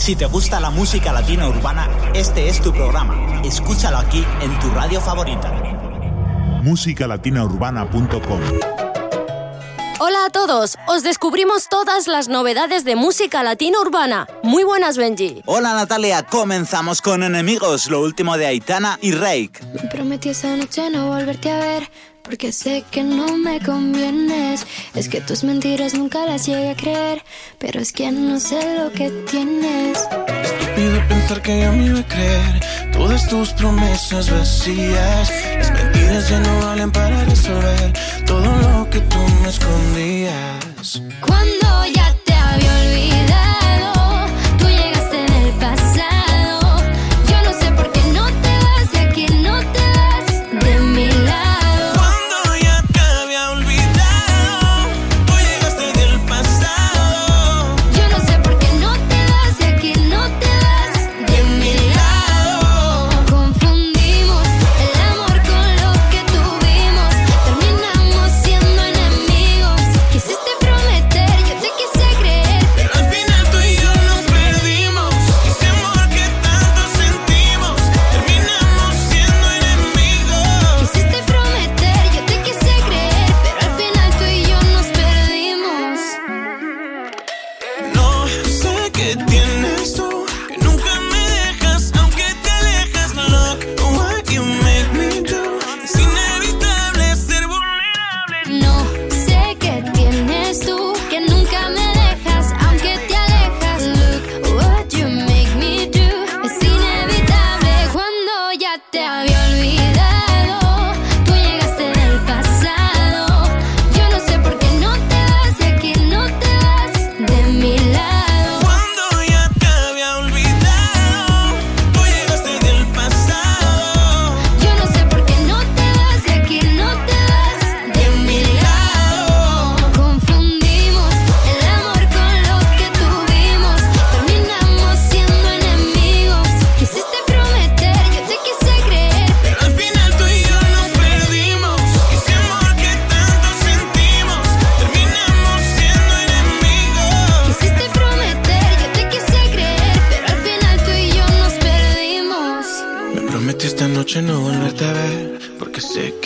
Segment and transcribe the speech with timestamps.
[0.00, 3.42] Si te gusta la música latina urbana, este es tu programa.
[3.44, 5.52] Escúchalo aquí en tu radio favorita.
[6.62, 8.40] musicalatinaurbana.com
[10.02, 14.26] Hola a todos, os descubrimos todas las novedades de música latina urbana.
[14.42, 15.42] Muy buenas, Benji.
[15.44, 19.60] Hola Natalia, comenzamos con Enemigos, lo último de Aitana y Rake.
[19.74, 21.90] Me prometí esa noche no volverte a ver.
[22.30, 24.64] Porque sé que no me convienes.
[24.94, 27.24] Es que tus mentiras nunca las llegué a creer.
[27.58, 29.98] Pero es que no sé lo que tienes.
[29.98, 32.60] Estúpido pensar que ya me iba a creer.
[32.92, 35.32] Todas tus promesas vacías.
[35.58, 37.92] Las mentiras ya no valen para resolver
[38.24, 41.02] todo lo que tú me escondías.
[41.20, 42.14] Cuando ya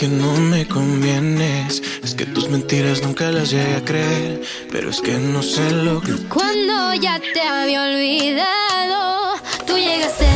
[0.05, 1.81] que no me convienes.
[2.03, 5.99] Es que tus mentiras nunca las llegué a creer, pero es que no sé lo
[6.01, 6.13] que.
[6.27, 10.34] Cuando ya te había olvidado, tú llegaste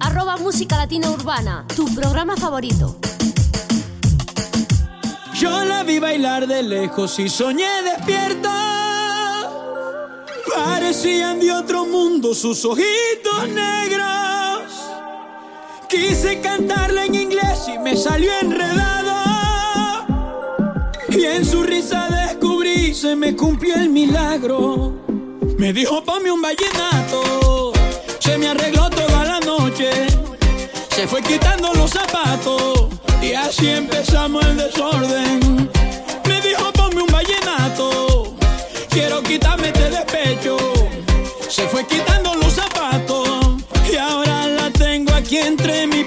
[0.00, 2.96] arroba música latina urbana, tu programa favorito.
[5.34, 9.50] Yo la vi bailar de lejos y soñé despierta.
[10.54, 14.62] Parecían de otro mundo sus ojitos negros.
[15.90, 20.14] Quise cantarla en inglés y me salió enredado.
[21.10, 24.94] Y en su risa descubrí, se me cumplió el milagro.
[25.58, 27.72] Me dijo, ponme un vallenato.
[28.20, 28.79] Se me arregló.
[31.00, 32.88] Se fue quitando los zapatos
[33.22, 35.70] y así empezamos el desorden.
[36.28, 38.34] Me dijo ponme un vallenato,
[38.90, 40.58] quiero quitarme este despecho.
[41.48, 45.99] Se fue quitando los zapatos y ahora la tengo aquí entre mi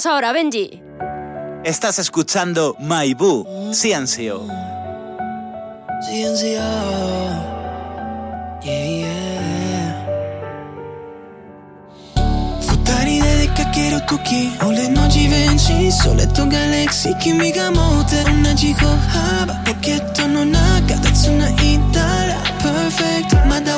[0.00, 0.82] Vamos ahora, Benji.
[1.62, 4.46] Estás escuchando Maibú, Ciencio.
[6.08, 6.62] Ciencio.
[8.64, 10.06] Yeah, yeah.
[12.62, 14.50] Futari dedica che ero cookie.
[14.62, 18.24] Ole noci venci, soletto galaxy, chimica mote.
[18.26, 23.44] Una chico haba, pochetto non ha, cadazzo una itala, perfect.
[23.44, 23.69] Ma da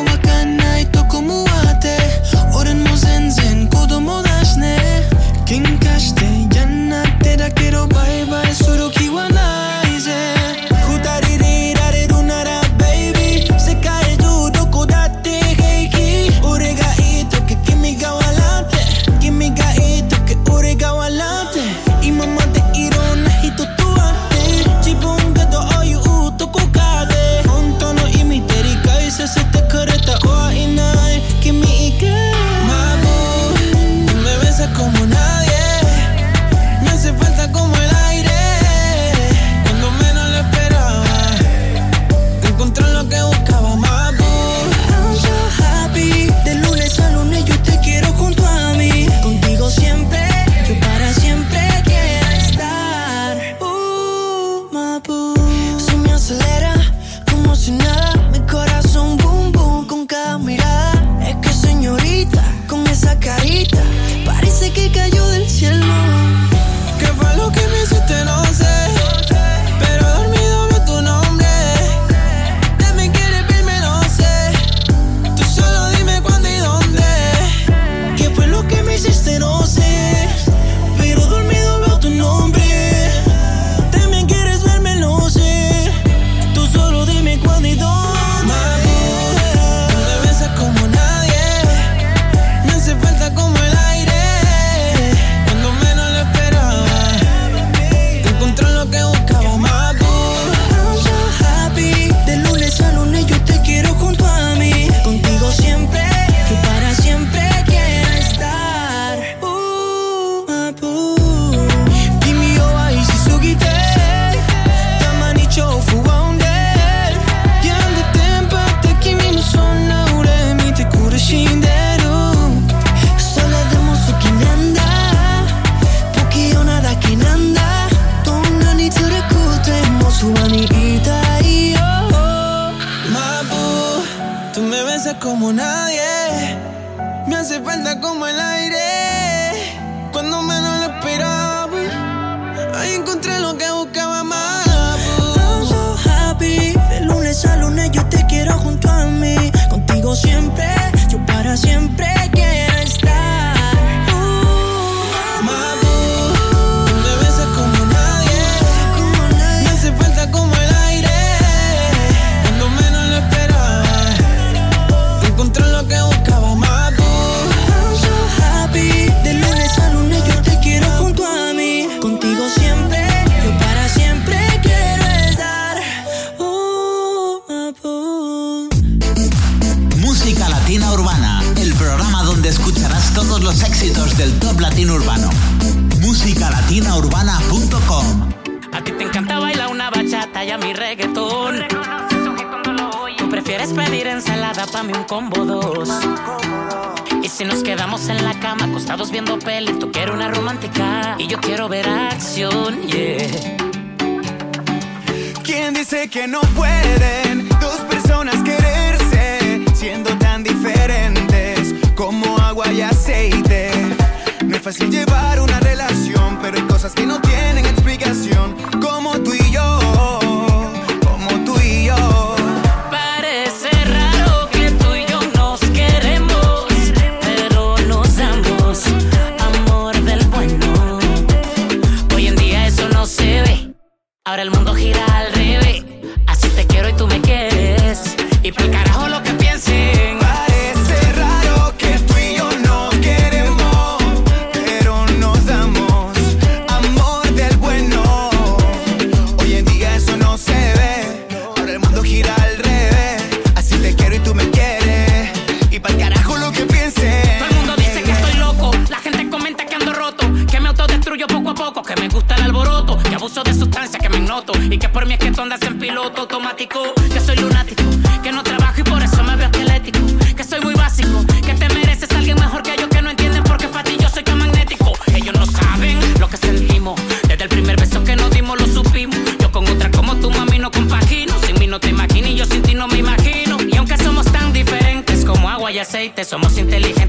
[285.93, 287.02] aceite, somos inteligentes.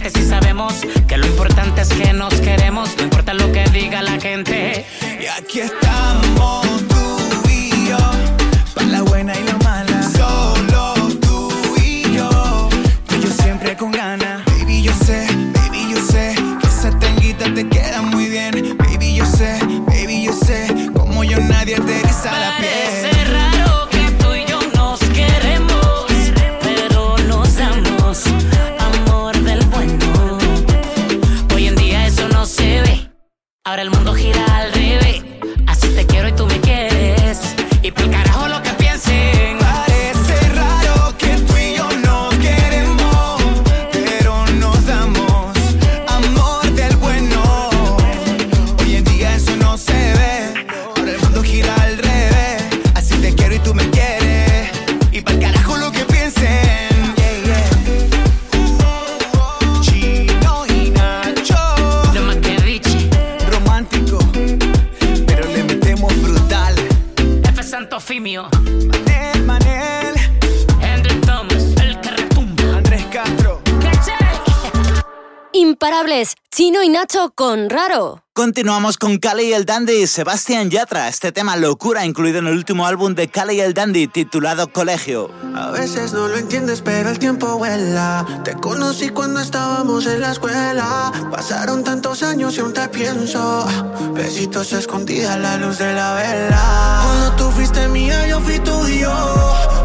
[78.33, 81.07] Continuamos con Cali y el Dandy y Sebastián Yatra.
[81.07, 85.29] Este tema locura incluido en el último álbum de Cali y el Dandy titulado Colegio.
[85.55, 88.25] A veces no lo entiendes, pero el tiempo vuela.
[88.43, 91.11] Te conocí cuando estábamos en la escuela.
[91.29, 93.67] Pasaron tantos años y aún te pienso.
[94.15, 97.01] Besitos escondidas a la luz de la vela.
[97.03, 99.13] Cuando tú fuiste mía, yo fui tuyo.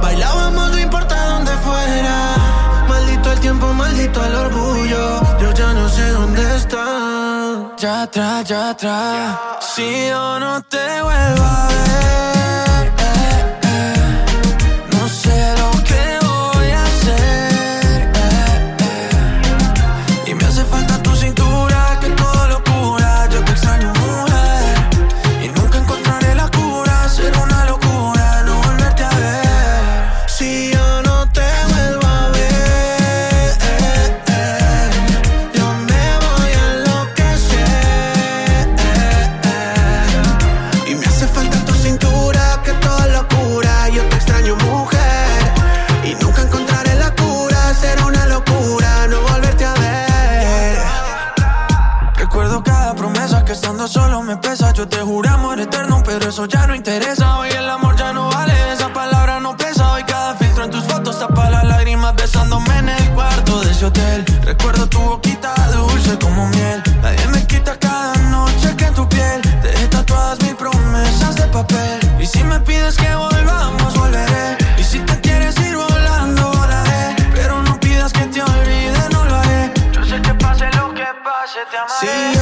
[0.01, 2.37] Bailábamos, no importa dónde fuera.
[2.89, 5.28] Maldito el tiempo, maldito el orgullo.
[7.81, 9.61] Ya tra, ya tra.
[9.61, 12.68] Si yo no te vuelvo a ver.
[54.79, 57.39] yo te juré amor eterno, pero eso ya no interesa.
[57.39, 59.93] Hoy el amor ya no vale, esa palabra no pesa.
[59.93, 63.87] Hoy cada filtro en tus fotos tapa las lágrimas besándome en el cuarto de ese
[63.87, 64.25] hotel.
[64.43, 66.81] Recuerdo tu boquita dulce como miel.
[67.03, 71.49] Nadie me quita cada noche que en tu piel te dejé tatuadas mil promesas de
[71.49, 71.99] papel.
[72.21, 74.59] Y si me pides que volvamos, volveré.
[74.79, 77.17] Y si te quieres ir volando, volaré.
[77.35, 79.73] Pero no pidas que te olvide, no lo haré.
[79.91, 82.38] Yo sé que pase lo que pase, te amaré.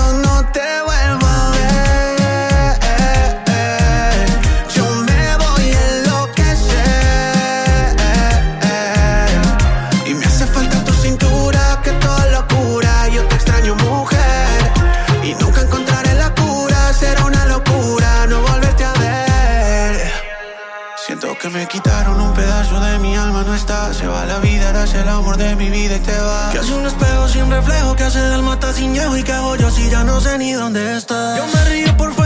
[28.17, 31.37] se del mata sin y qué hago yo si ya no sé ni dónde está.
[31.37, 32.26] Yo me río por favor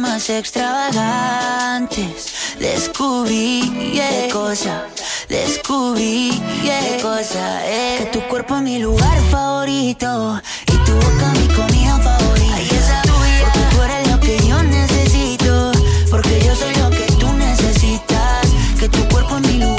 [0.00, 2.32] más extravagantes.
[2.58, 4.28] Descubrí yeah.
[4.32, 4.86] cosa,
[5.28, 6.30] descubrí
[6.62, 6.96] yeah.
[7.02, 7.60] cosa.
[7.66, 7.98] Eh.
[7.98, 12.56] Que tu cuerpo es mi lugar favorito y tu boca mi comida favorita.
[12.56, 13.44] Ay, esa tuya.
[13.44, 15.72] Porque tú eres lo que yo necesito,
[16.10, 18.46] porque yo soy lo que tú necesitas.
[18.78, 19.69] Que tu cuerpo es mi lugar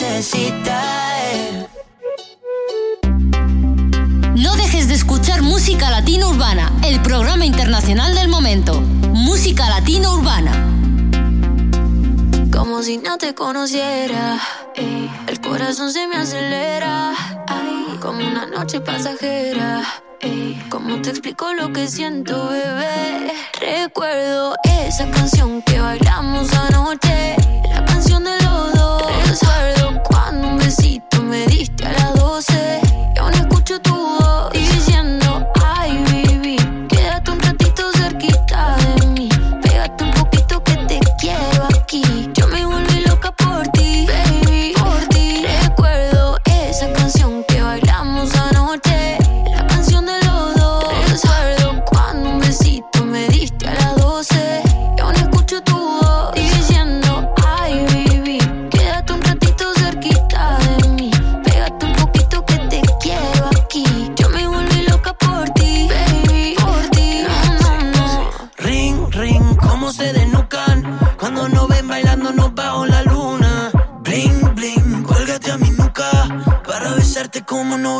[0.00, 0.80] necesita.
[1.32, 1.66] Eh.
[4.36, 8.80] No dejes de escuchar Música Latina Urbana, el programa internacional del momento.
[8.80, 10.52] Música Latina Urbana.
[12.52, 14.38] Como si no te conociera,
[14.76, 15.08] eh.
[15.26, 17.14] el corazón se me acelera.
[18.00, 19.82] Como una noche pasajera,
[20.20, 20.62] eh.
[20.68, 23.32] como te explico lo que siento, bebé.
[23.60, 27.37] Recuerdo esa canción que bailamos anoche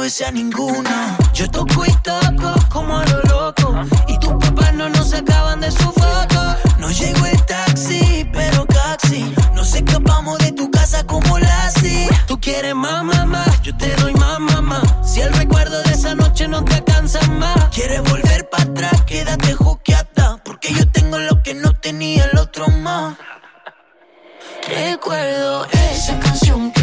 [0.09, 1.18] a ninguna.
[1.35, 3.75] Yo toco y toco como a lo loco.
[4.07, 6.57] Y tus papás no nos sacaban de su foto.
[6.79, 9.35] No llegó el taxi, pero taxi.
[9.55, 12.09] Nos escapamos de tu casa como Lassie.
[12.27, 13.44] Tú quieres más, mamá.
[13.62, 14.81] Yo te doy más, mamá.
[15.05, 17.68] Si el recuerdo de esa noche no te alcanza más.
[17.68, 20.38] Quieres volver para atrás, quédate juqueata.
[20.42, 23.14] Porque yo tengo lo que no tenía el otro más.
[24.66, 26.78] Recuerdo esa canción que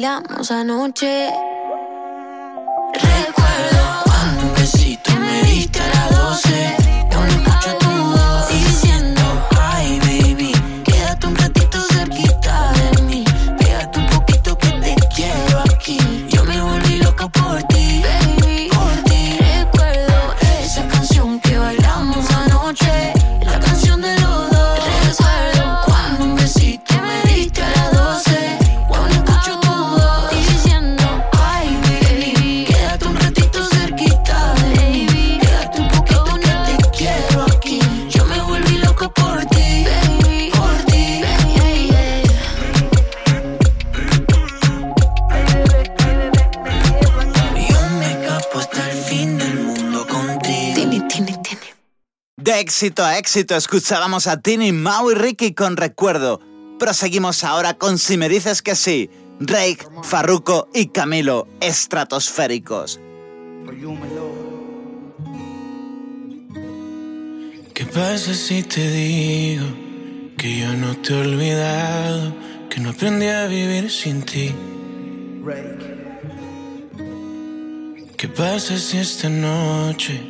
[0.00, 1.49] bailamos anoche.
[52.80, 56.40] éxito a éxito escuchábamos a Tini, Mau y Ricky con recuerdo.
[56.78, 62.98] Proseguimos ahora con Si me dices que sí, Drake, Farruko y Camilo, estratosféricos.
[67.74, 69.66] ¿Qué pasa si te digo
[70.38, 72.34] que yo no te he olvidado,
[72.70, 74.54] que no aprendí a vivir sin ti?
[78.16, 80.29] ¿Qué pasa si esta noche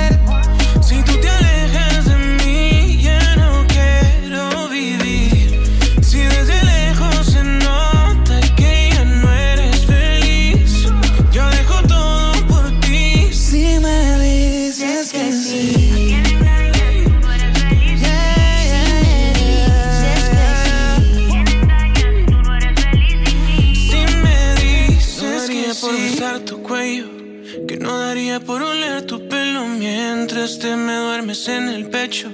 [30.41, 32.31] Mientras te me duermes en el pecho.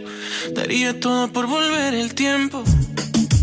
[0.55, 2.63] Daría todo por volver el tiempo.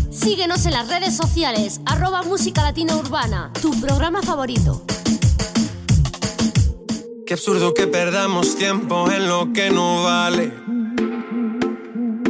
[0.09, 4.83] Síguenos en las redes sociales, arroba Música Latina Urbana, tu programa favorito.
[7.27, 10.51] Qué absurdo que perdamos tiempo en lo que no vale.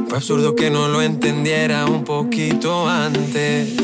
[0.09, 3.75] Fue absurdo que no lo entendiera un poquito antes.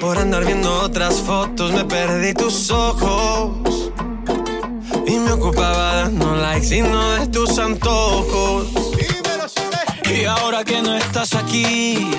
[0.00, 3.71] Por andar viendo otras fotos me perdí tus ojos.
[5.06, 8.68] Y me ocupaba dando likes y no de tus antojos.
[10.04, 12.10] Y ahora que no estás aquí,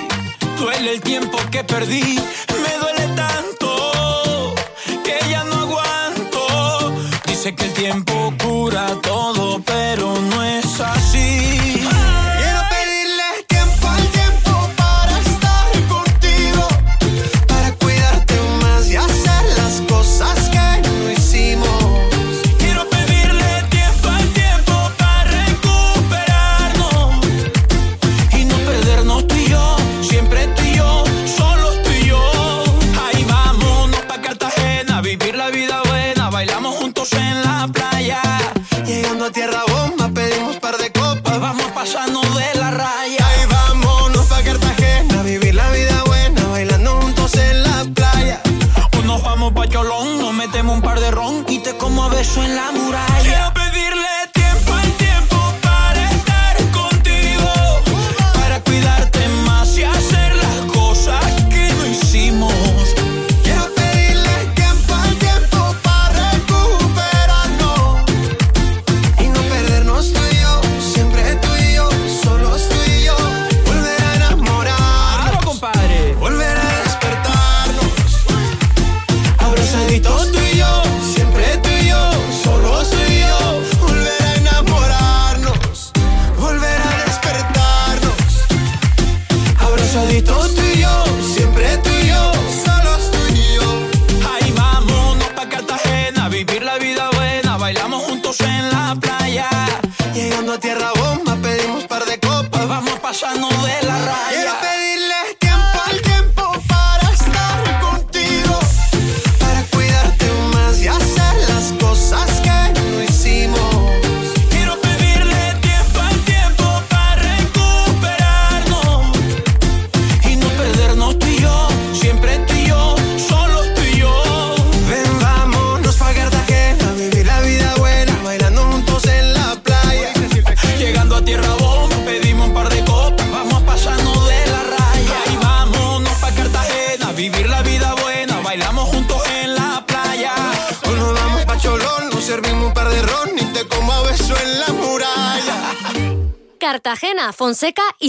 [0.58, 2.18] duele el tiempo que perdí.
[2.62, 4.54] Me duele tanto
[5.04, 6.94] que ya no aguanto.
[7.26, 11.73] Dice que el tiempo cura todo, pero no es así.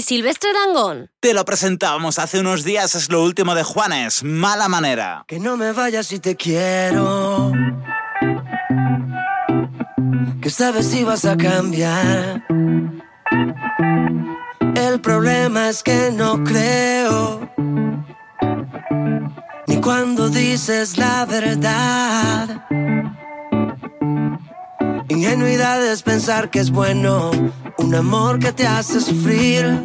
[0.06, 1.10] Silvestre Dangón.
[1.20, 5.26] Te lo presentábamos hace unos días, es lo último de Juanes, Mala Manera.
[5.28, 7.52] Que no me vayas si te quiero.
[10.44, 12.44] Que sabes si vas a cambiar.
[14.76, 17.50] El problema es que no creo.
[19.66, 22.62] Ni cuando dices la verdad.
[25.08, 27.32] Ingenuidad es pensar que es bueno.
[27.78, 29.84] Un amor que te hace sufrir.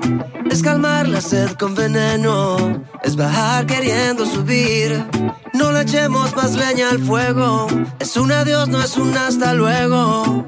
[0.51, 2.83] Es calmar la sed con veneno.
[3.05, 5.05] Es bajar queriendo subir.
[5.53, 7.67] No le echemos más leña al fuego.
[7.99, 10.47] Es un adiós, no es un hasta luego.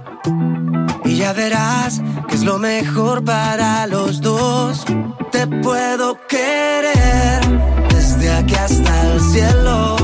[1.04, 4.84] Y ya verás que es lo mejor para los dos.
[5.30, 7.40] Te puedo querer
[7.90, 10.01] desde aquí hasta el cielo.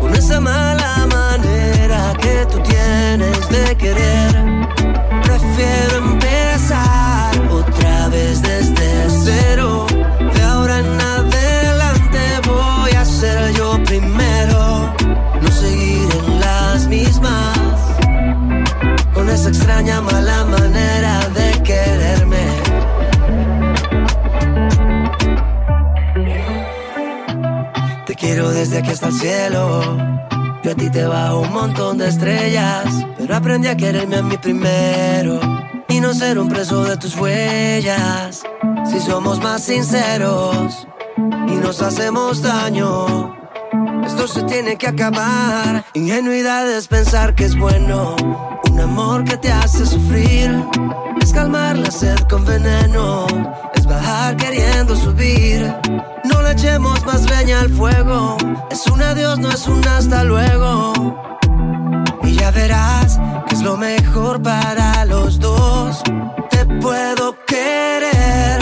[0.00, 4.32] Con esa mala manera que tú tienes de querer.
[5.22, 9.86] Prefiero empezar otra vez desde cero.
[10.34, 14.92] De ahora en adelante voy a ser yo primero.
[15.40, 17.58] No seguir en las mismas.
[19.14, 21.19] Con esa extraña mala manera
[28.48, 29.82] Desde aquí hasta el cielo.
[30.62, 32.86] Yo a ti te bajo un montón de estrellas.
[33.18, 35.40] Pero aprendí a quererme a mí primero.
[35.88, 38.42] Y no ser un preso de tus huellas.
[38.90, 40.88] Si somos más sinceros
[41.48, 43.36] y nos hacemos daño.
[44.06, 45.84] Esto se tiene que acabar.
[45.92, 48.16] Ingenuidad es pensar que es bueno.
[48.70, 50.50] Un amor que te hace sufrir.
[51.20, 53.26] Es calmar la sed con veneno.
[53.74, 55.72] Es bajar queriendo subir.
[56.24, 58.36] No le echemos más leña al fuego.
[58.70, 60.92] Es un adiós, no es un hasta luego.
[62.24, 66.02] Y ya verás que es lo mejor para los dos.
[66.50, 68.58] Te puedo querer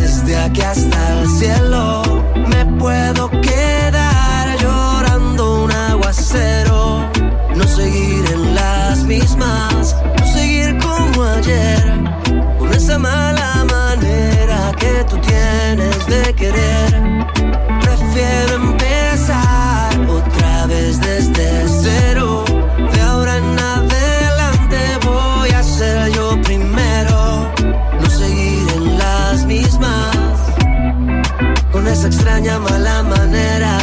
[0.00, 2.02] desde aquí hasta el cielo.
[2.48, 7.08] Me puedo quedar llorando un aguacero.
[7.54, 9.96] No seguir en las mismas,
[12.58, 16.90] Con esa mala manera que tú tienes de querer.
[17.80, 22.44] Prefiero empezar otra vez desde cero.
[22.92, 27.52] De ahora en adelante voy a ser yo primero.
[28.00, 30.16] No seguir en las mismas.
[31.72, 33.77] Con esa extraña mala manera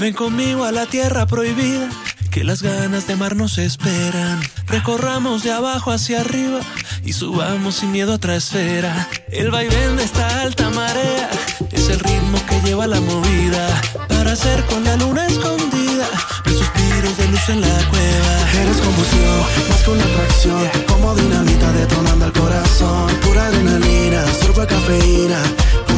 [0.00, 1.90] Ven conmigo a la tierra prohibida,
[2.30, 4.40] que las ganas de mar nos esperan.
[4.66, 6.60] Recorramos de abajo hacia arriba
[7.04, 9.06] y subamos sin miedo a otra esfera.
[9.30, 11.28] El vaivén de esta alta marea
[11.70, 13.68] es el ritmo que lleva la movida
[14.08, 16.08] para hacer con la luna escondida
[16.46, 18.62] los suspiros de luz en la cueva.
[18.62, 25.42] Eres combustión, más que una atracción Como dinamita detonando el corazón Pura adrenalina, sorbo cafeína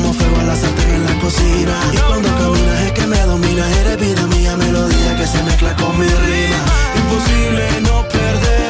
[0.02, 1.74] Como fuego a la sartén en la cocina.
[1.92, 5.96] Y cuando caminas es que me domina Eres vida mía, melodía que se mezcla con
[5.96, 6.60] mi rima.
[6.96, 8.61] Imposible no perder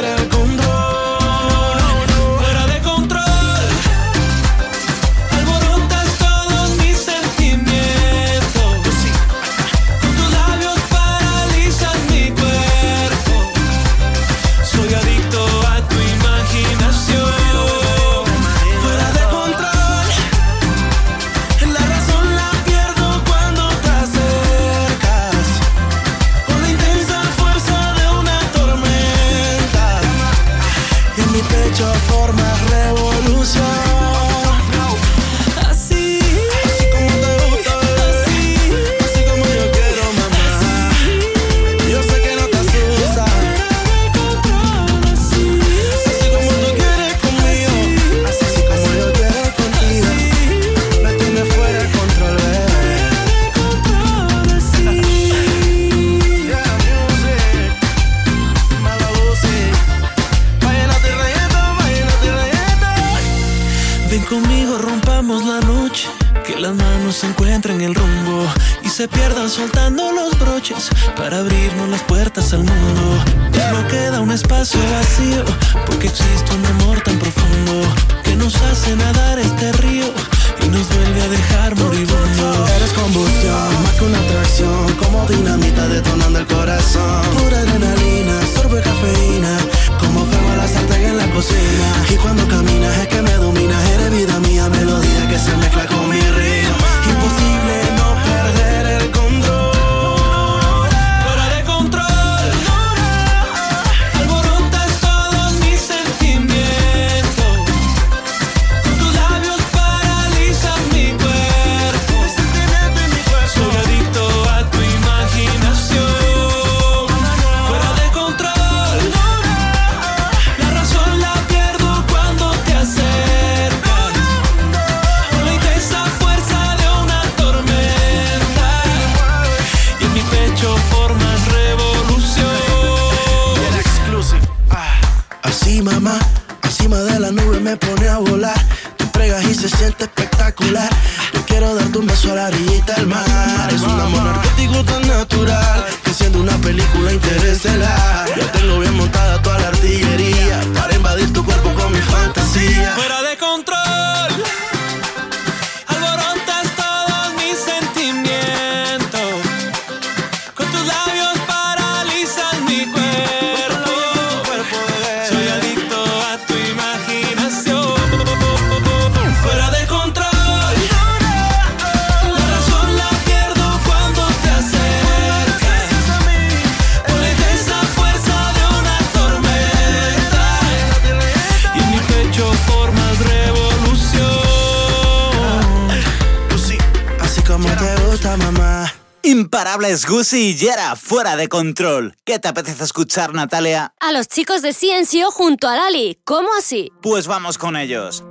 [190.22, 192.14] Susi y Yera, fuera de control.
[192.24, 193.92] ¿Qué te apetece escuchar, Natalia?
[193.98, 196.20] A los chicos de Ciencio junto a Lali.
[196.22, 196.92] ¿Cómo así?
[197.02, 198.22] Pues vamos con ellos.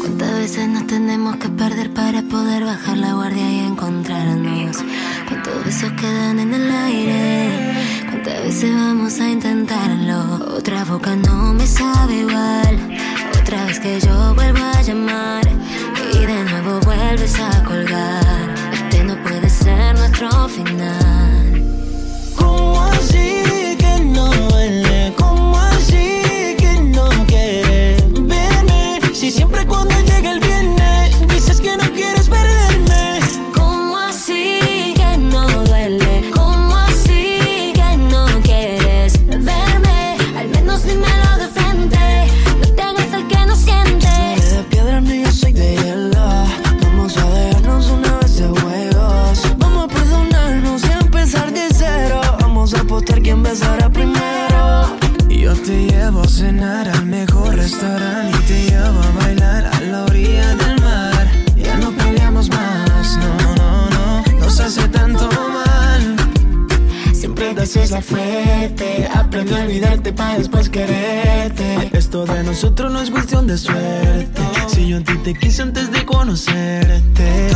[0.00, 4.78] ¿Cuántas veces nos tenemos que perder para poder bajar la guardia y encontrarnos?
[5.28, 7.67] ¿Cuántos besos quedan en el aire?
[8.38, 10.56] A veces vamos a intentarlo.
[10.56, 12.96] Otra boca no me sabe igual.
[13.40, 15.44] Otra vez que yo vuelvo a llamar.
[16.12, 18.54] Y de nuevo vuelves a colgar.
[18.72, 21.17] Este no puede ser nuestro final.
[72.60, 74.42] nosotros no es cuestión de suerte.
[74.66, 77.48] Si yo a ti te quise antes de conocerte.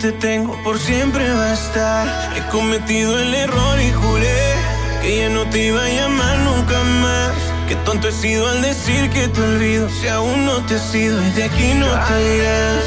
[0.00, 2.36] te tengo por siempre va a estar.
[2.36, 4.54] He cometido el error y juré
[5.02, 7.32] que ya no te iba a llamar nunca más.
[7.68, 9.90] Que tonto he sido al decir que te olvido.
[9.90, 12.84] Si aún no te has sido, y de aquí no te irás.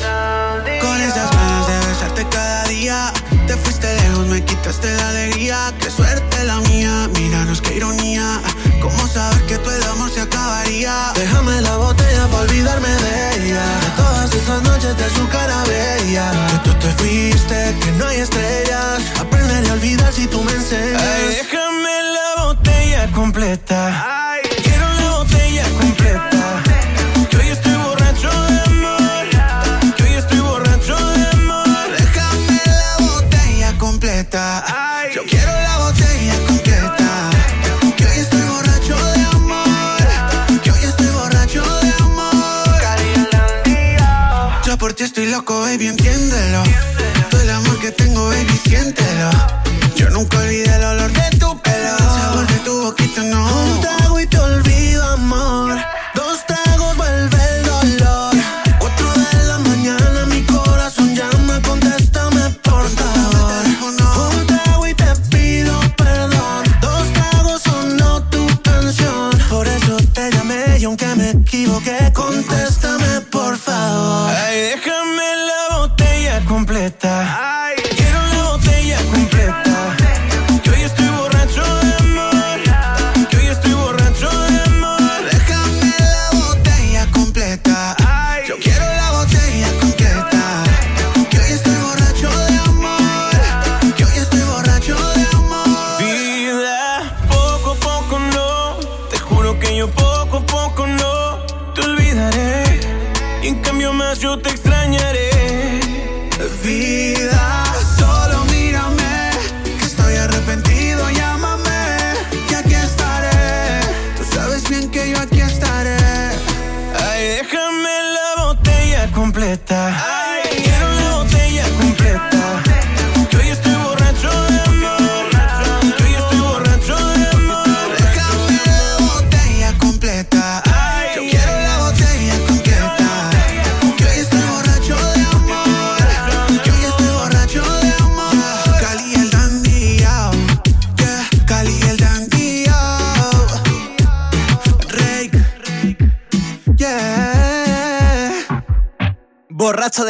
[0.81, 3.13] Con esas ganas de besarte cada día.
[3.45, 5.73] Te fuiste lejos, me quitaste la alegría.
[5.79, 8.41] Qué suerte la mía, míranos qué ironía.
[8.81, 11.11] ¿Cómo sabes que tu el amor se acabaría?
[11.13, 14.02] Déjame la botella para olvidarme de ella
[14.35, 16.31] esas noches de su cara bella.
[16.51, 19.01] Que tú te fuiste, que no hay estrellas.
[19.19, 21.01] Aprenderé a olvidar si tú me enseñas.
[21.29, 24.22] Déjame la botella completa ah.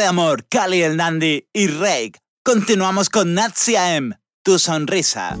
[0.04, 2.20] amor, Cali el Nandi y Rake.
[2.42, 5.36] Continuamos con Natsia M, tu sonrisa.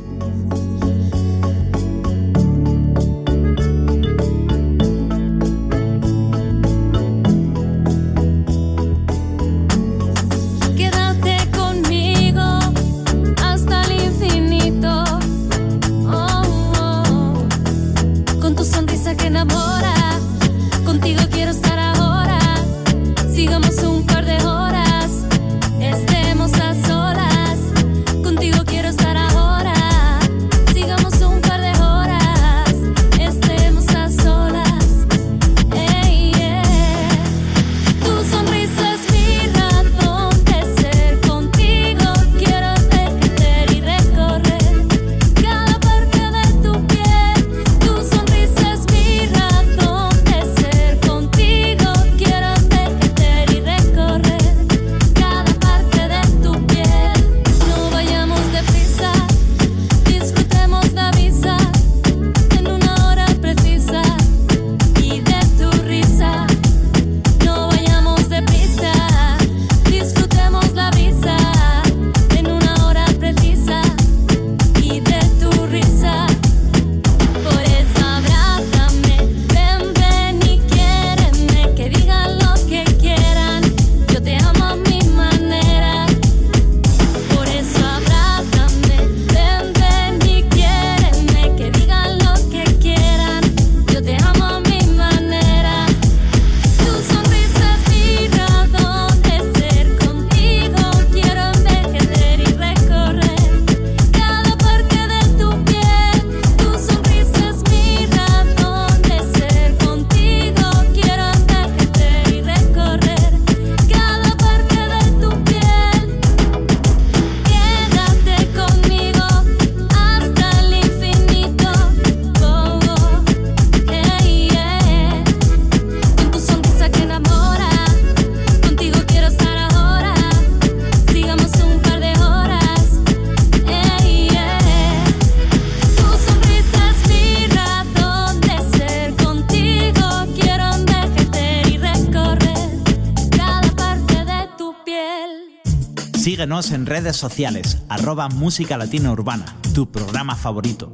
[146.54, 150.92] Síguenos en redes sociales, arroba Música Latina Urbana, tu programa favorito.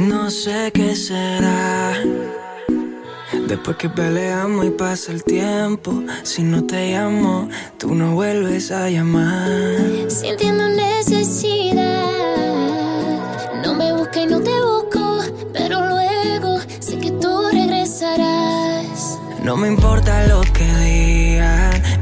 [0.00, 1.94] No sé qué será.
[3.48, 7.48] Después que peleamos y pasa el tiempo, si no te llamo,
[7.78, 9.80] tú no vuelves a llamar.
[10.08, 12.10] Sintiendo necesidad,
[13.64, 15.20] no me busques y no te busco,
[15.54, 19.18] pero luego sé que tú regresarás.
[19.42, 21.03] No me importa lo que digas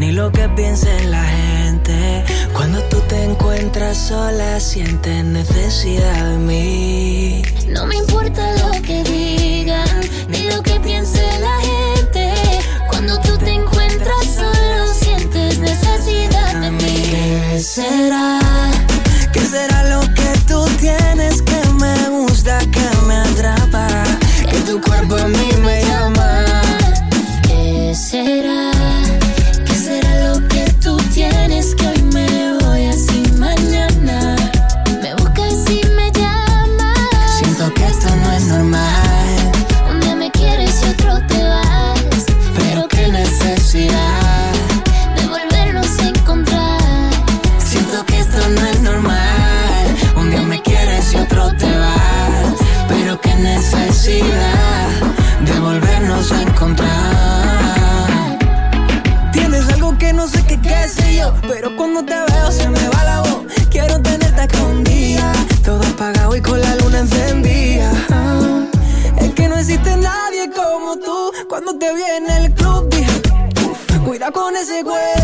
[0.02, 2.24] ni lo que piense la gente.
[2.54, 7.42] Cuando tú te encuentras sola, sientes necesidad de mí.
[7.68, 12.34] No me importa lo que digan, ni lo que piense la gente.
[12.88, 16.94] Cuando tú te encuentras solo, sientes necesidad de mí.
[17.12, 18.41] ¿Qué será?
[74.22, 75.21] Queda con ese güey.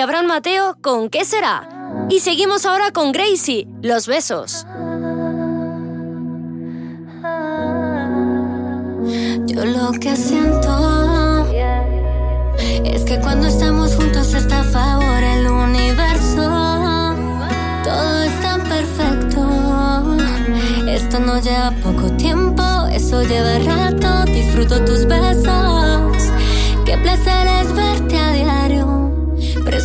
[0.00, 1.68] y Mateo con ¿Qué será?
[2.08, 4.64] Y seguimos ahora con Gracie, Los Besos.
[9.46, 11.48] Yo lo que siento
[12.84, 16.48] es que cuando estamos juntos está a favor el universo.
[17.82, 20.16] Todo es tan perfecto.
[20.88, 24.30] Esto no lleva poco tiempo, eso lleva rato.
[24.30, 26.30] Disfruto tus besos.
[26.84, 27.47] Qué placer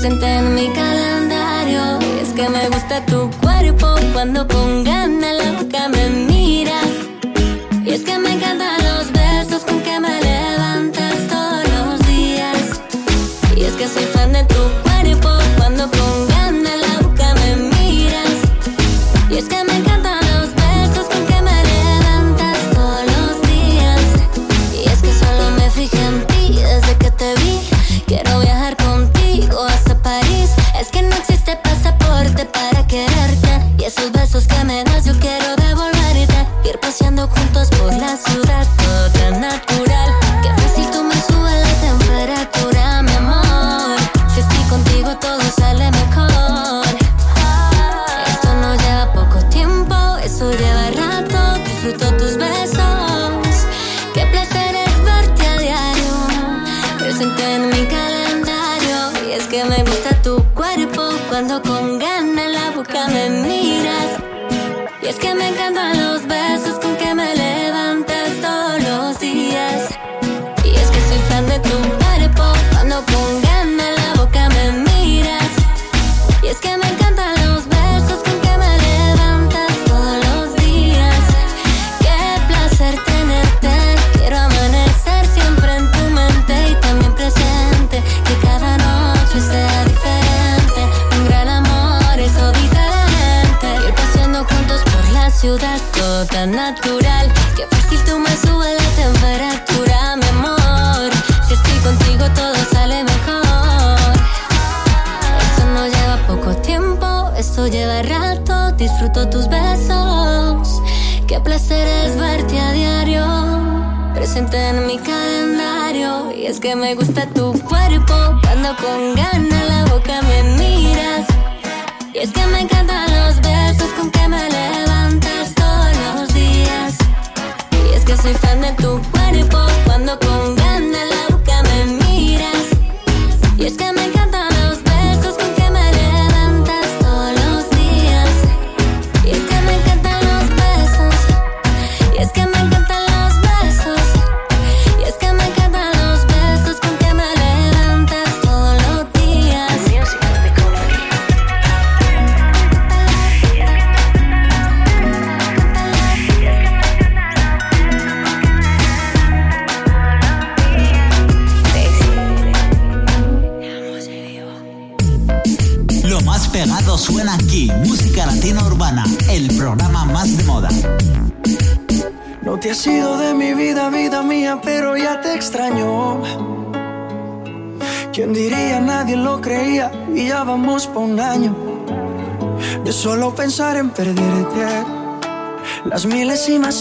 [0.03, 1.97] presente en mi calendario.
[2.21, 5.33] Es que me gusta tu cuerpo cuando con ganas
[5.71, 6.89] la me miras.
[7.85, 8.82] Es que me encanta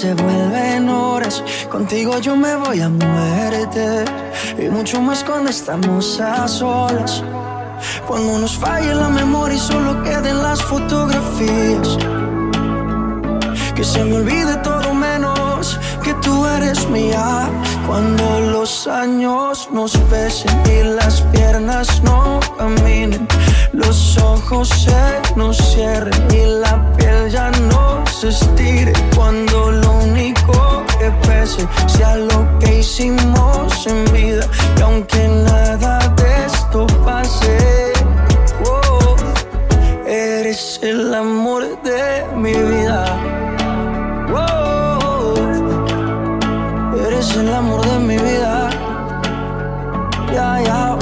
[0.03, 1.45] se vuelven horas.
[1.71, 4.05] Contigo yo me voy a muerte.
[4.59, 7.23] Y mucho más cuando estamos a solas.
[8.09, 11.89] Cuando nos falle la memoria y solo queden las fotografías.
[13.77, 17.49] Que se me olvide todo menos que tú eres mía.
[17.87, 23.29] Cuando los años nos pesen y las piernas no caminen,
[23.73, 28.93] los ojos se nos cierren y la piel ya no se estire.
[29.17, 34.47] Cuando lo único que pese sea lo que hicimos en vida.
[34.79, 37.93] Y aunque nada de esto pase,
[38.67, 39.17] oh,
[40.07, 43.05] eres el amor de mi vida.
[44.35, 45.35] Oh,
[47.07, 48.71] eres el amor de mi vida.
[50.33, 51.02] Ya, dice.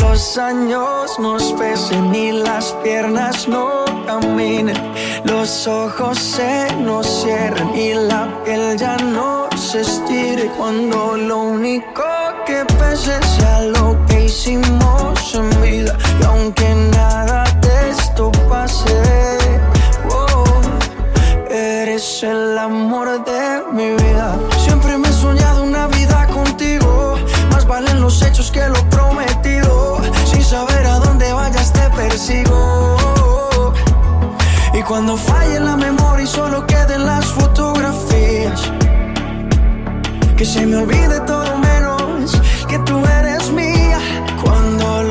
[0.00, 4.76] los años nos pesen y las piernas no caminen,
[5.24, 12.02] los ojos se nos cierren y la piel ya no se estire cuando lo único
[12.46, 19.38] que pese sea lo que hicimos en vida y aunque nada de esto pase,
[20.10, 20.44] oh,
[21.50, 24.38] eres el amor de mi vida.
[24.58, 27.16] Siempre me he soñado una vida contigo.
[27.50, 28.80] Más valen los hechos que lo
[32.20, 33.72] persigo.
[34.74, 38.70] Y cuando falle la memoria y solo queden las fotografías.
[40.36, 43.98] Que se me olvide todo menos que tú eres mía.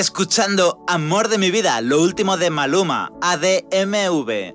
[0.00, 4.54] Escuchando Amor de mi vida, lo último de Maluma, ADMV.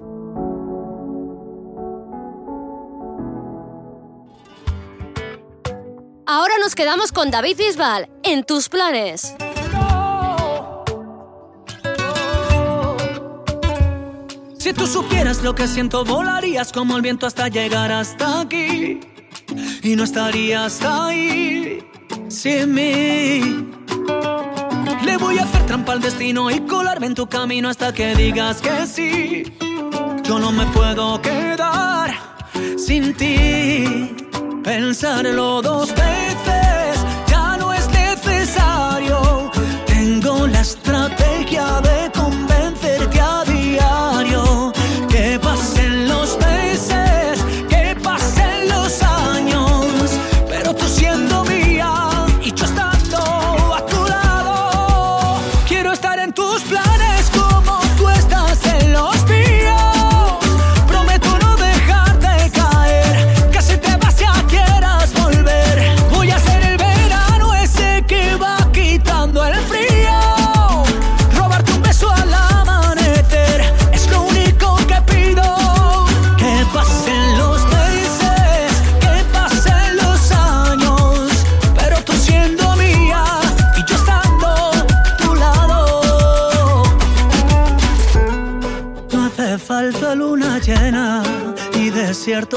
[6.25, 9.35] Ahora nos quedamos con David Bisbal, en tus planes.
[14.57, 18.99] Si tú supieras lo que siento, volarías como el viento hasta llegar hasta aquí.
[19.83, 21.87] Y no estarías ahí
[22.29, 23.75] sin mí.
[25.19, 28.85] Voy a hacer trampa al destino y colarme en tu camino hasta que digas que
[28.85, 29.57] sí.
[30.23, 32.13] Yo no me puedo quedar
[32.77, 34.15] sin ti.
[34.63, 36.24] Pensarlo dos veces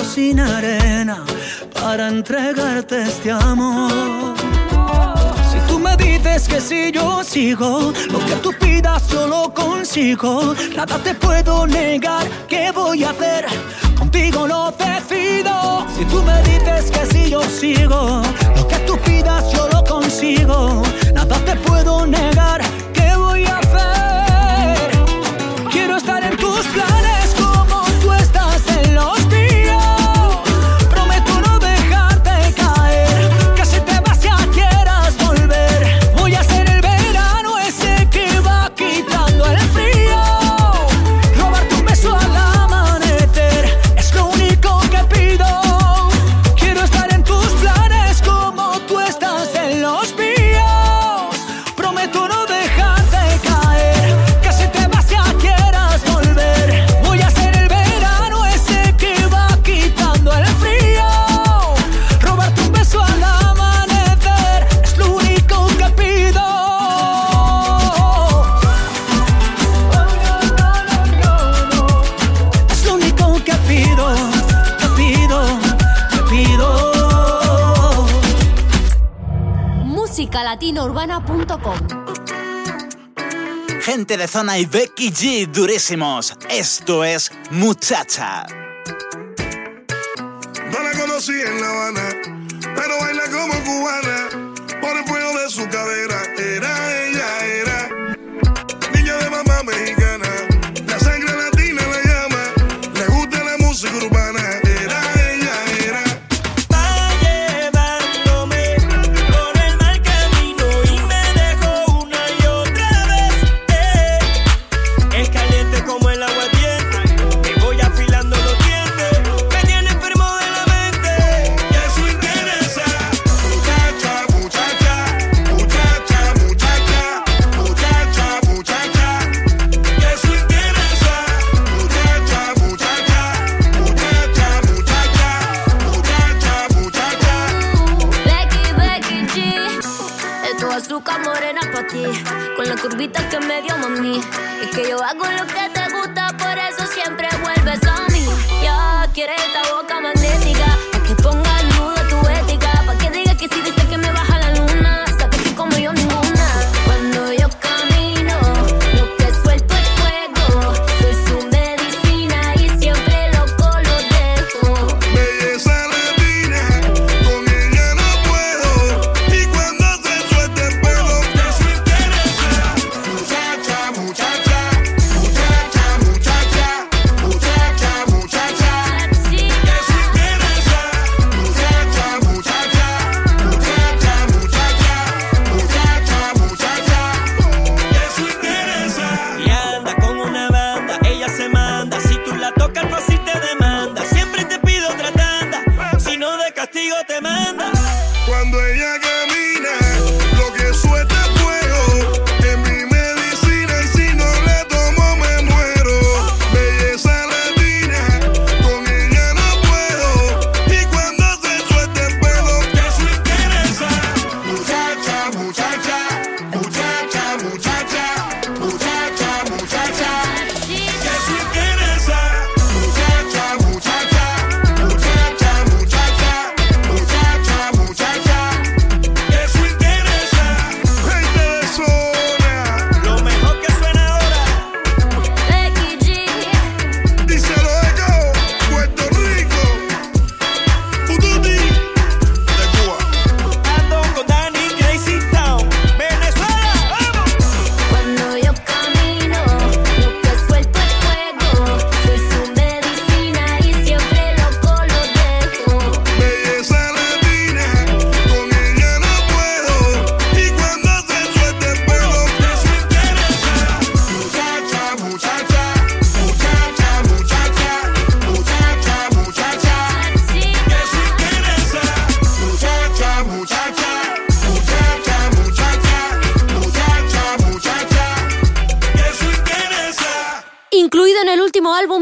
[0.09, 1.23] sin arena
[1.81, 4.35] para entregarte este amor.
[5.51, 10.55] Si tú me dices que si yo sigo, lo que tú pidas yo lo consigo.
[10.75, 13.47] Nada te puedo negar, ¿qué voy a hacer?
[13.99, 15.87] Contigo lo decido.
[15.97, 18.23] Si tú me dices que si yo sigo,
[84.29, 86.35] Cabezona y Becky G durísimos.
[86.51, 88.58] Esto es Muchacha.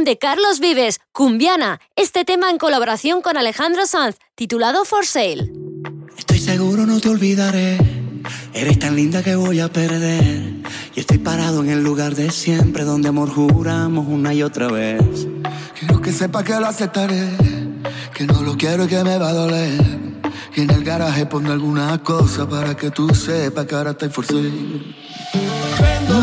[0.06, 5.50] de Carlos Vives, Cumbiana, este tema en colaboración con Alejandro Sanz, titulado For Sale.
[6.16, 7.76] Estoy seguro no te olvidaré,
[8.54, 10.62] eres tan linda que voy a perder.
[10.94, 15.26] Y estoy parado en el lugar de siempre donde amor juramos una y otra vez.
[15.76, 17.28] Quiero que sepa que lo aceptaré,
[18.14, 19.82] que no lo quiero y que me va a doler.
[20.54, 24.40] Y en el garaje pongo alguna cosa para que tú sepas que ahora estoy forzado.
[25.80, 26.22] Vendo,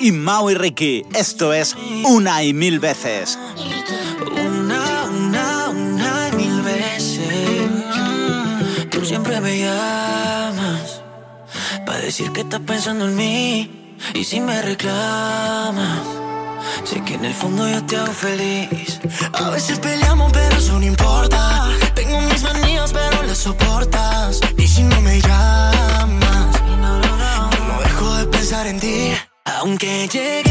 [0.00, 1.04] y Mau y Ricky.
[1.14, 3.38] Esto es Una y Mil Veces.
[4.32, 7.68] Una, una, una y mil veces.
[8.90, 11.02] Tú siempre me llamas
[11.84, 13.96] para decir que estás pensando en mí.
[14.14, 16.00] Y si me reclamas,
[16.84, 19.00] sé que en el fondo yo te hago feliz.
[19.34, 21.68] A veces peleamos, pero eso no importa.
[21.94, 24.40] Tengo mis manías, pero las soportas.
[24.56, 29.12] Y si no me llamas, no dejo de pensar en ti.
[29.60, 30.49] Aunque llegue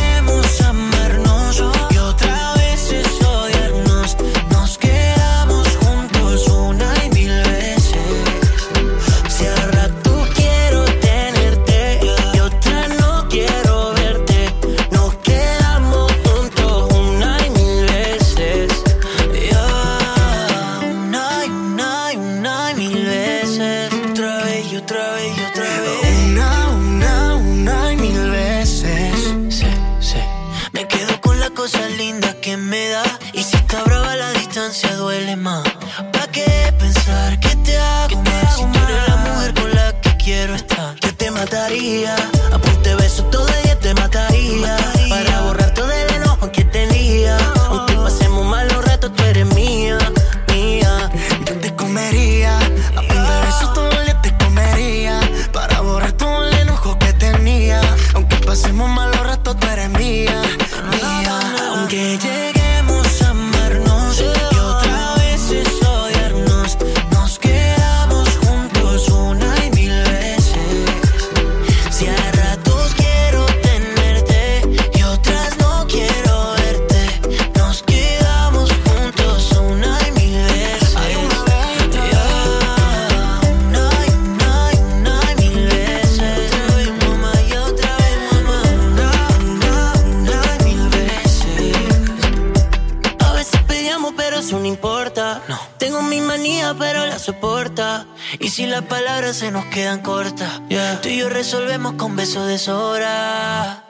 [99.30, 100.60] veces nos quedan cortas.
[100.70, 101.02] Yeah.
[101.02, 103.89] Tú y yo resolvemos con besos de sobra.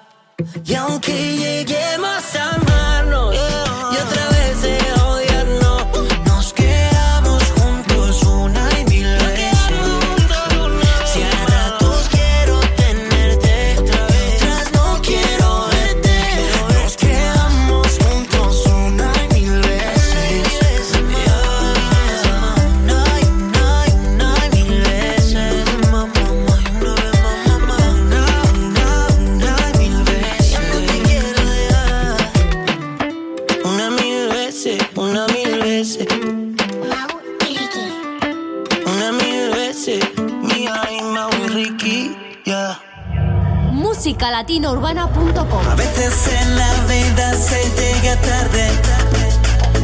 [45.20, 48.70] A veces en la vida se llega tarde,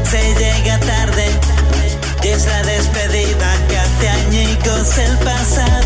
[0.10, 1.26] se llega tarde,
[2.24, 5.85] y es la despedida que hace añicos el pasado.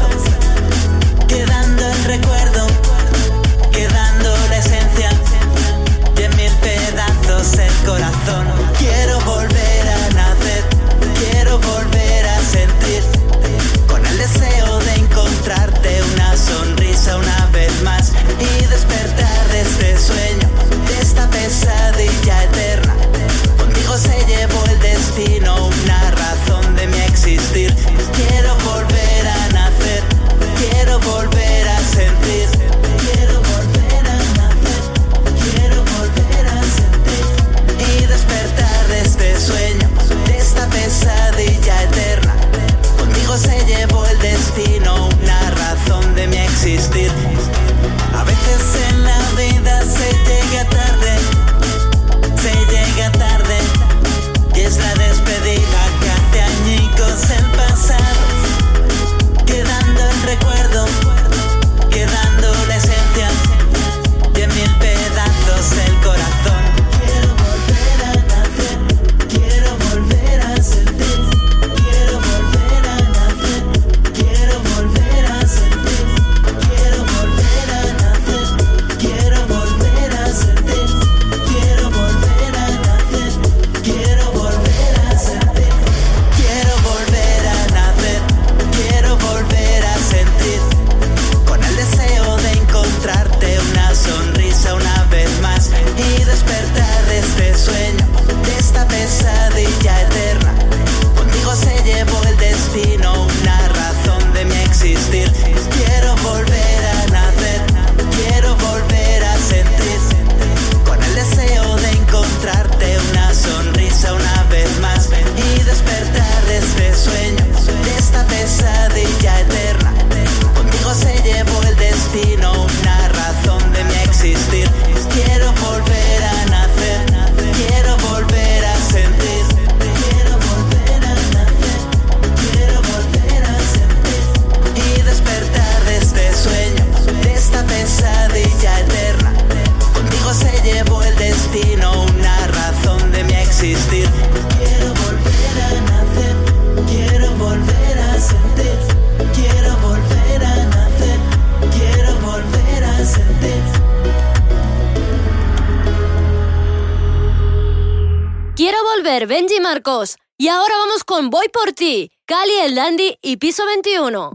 [160.37, 164.31] Y ahora vamos con Voy por ti, Cali el Dandy y Piso 21.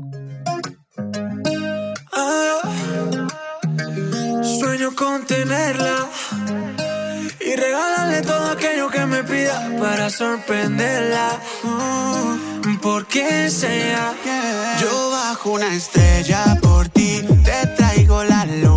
[2.12, 2.60] Ah,
[4.60, 6.06] sueño con tenerla
[7.40, 11.40] y regalarle todo aquello que me pida para sorprenderla.
[11.64, 14.14] Mm, Porque sea,
[14.80, 18.73] yo bajo una estrella por ti, te traigo la luz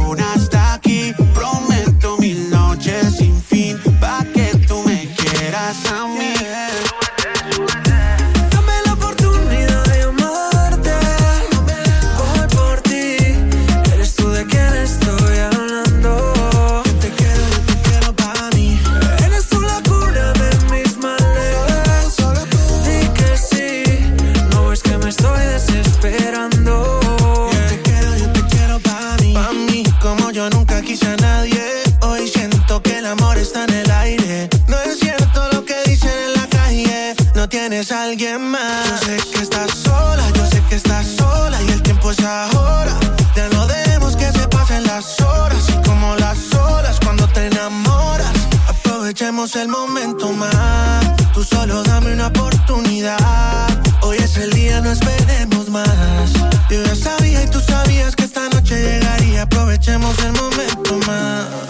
[33.18, 34.50] amor está en el aire.
[34.68, 37.16] No es cierto lo que dicen en la calle.
[37.36, 39.02] No tienes a alguien más.
[39.02, 41.62] Yo sé que estás sola, yo sé que estás sola.
[41.64, 42.94] Y el tiempo es ahora.
[43.36, 45.64] Ya no debemos que se pasen las horas.
[45.70, 48.34] Y como las olas cuando te enamoras.
[48.68, 51.06] Aprovechemos el momento más.
[51.34, 53.68] Tú solo dame una oportunidad.
[54.02, 56.34] Hoy es el día, no esperemos más.
[56.70, 59.44] Yo ya sabía y tú sabías que esta noche llegaría.
[59.44, 61.67] Aprovechemos el momento más.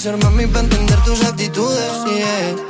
[0.00, 1.92] ser mami para entender tus actitudes.
[2.06, 2.69] Yeah.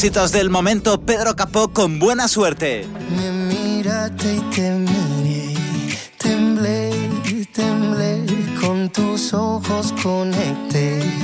[0.00, 2.88] éxitos del momento, Pedro Capó con buena suerte.
[3.14, 5.54] Me miraste y te miré,
[6.16, 6.90] temblé,
[7.52, 8.24] temblé,
[8.62, 11.19] con tus ojos conecté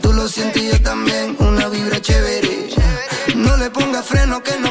[0.00, 2.70] Tú lo sientes y yo también, una vibra chévere.
[3.36, 4.61] No le ponga freno que no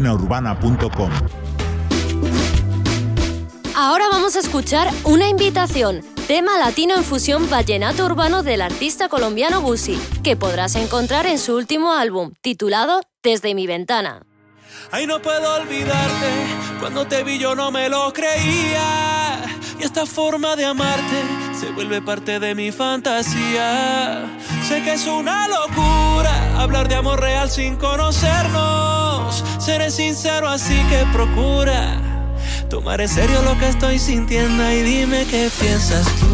[0.00, 1.10] musicalatinaurbana.com
[3.74, 9.60] Ahora vamos a escuchar una invitación, tema latino en fusión vallenato urbano del artista colombiano
[9.60, 14.22] Gusi, que podrás encontrar en su último álbum, titulado Desde mi ventana.
[14.90, 16.30] Ay, no puedo olvidarte.
[16.80, 19.44] Cuando te vi yo no me lo creía.
[19.78, 21.22] Y esta forma de amarte
[21.58, 24.24] se vuelve parte de mi fantasía.
[24.66, 29.44] Sé que es una locura hablar de amor real sin conocernos.
[29.66, 32.00] Seré sincero, así que procura
[32.70, 36.28] tomar en serio lo que estoy sintiendo y dime qué piensas tú.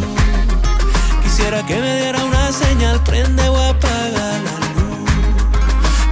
[1.22, 5.10] Quisiera que me diera una señal, prende o apaga la luz.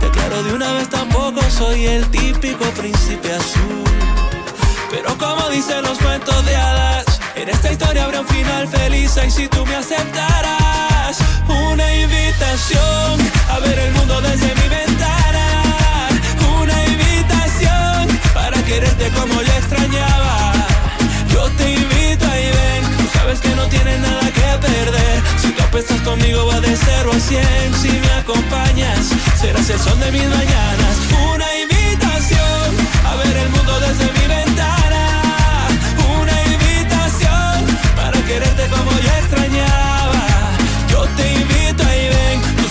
[0.01, 3.85] Te aclaro de una vez tampoco soy el típico príncipe azul.
[4.91, 7.05] Pero como dicen los cuentos de hadas,
[7.37, 11.19] en esta historia habrá un final feliz y si tú me aceptaras
[11.49, 13.21] una invitación
[13.51, 15.40] a ver el mundo desde mi ventana,
[18.71, 20.53] quererte como yo extrañaba.
[21.33, 25.17] Yo te invito ahí ven, tú sabes que no tienes nada que perder.
[25.43, 29.11] Si tú apuestas conmigo va de 0 a 100, si me acompañas
[29.41, 30.95] serás el sol de mis mañanas.
[31.35, 32.69] Una invitación
[33.11, 35.03] a ver el mundo desde mi ventana,
[36.23, 37.57] una invitación
[37.97, 40.30] para quererte como yo extrañaba.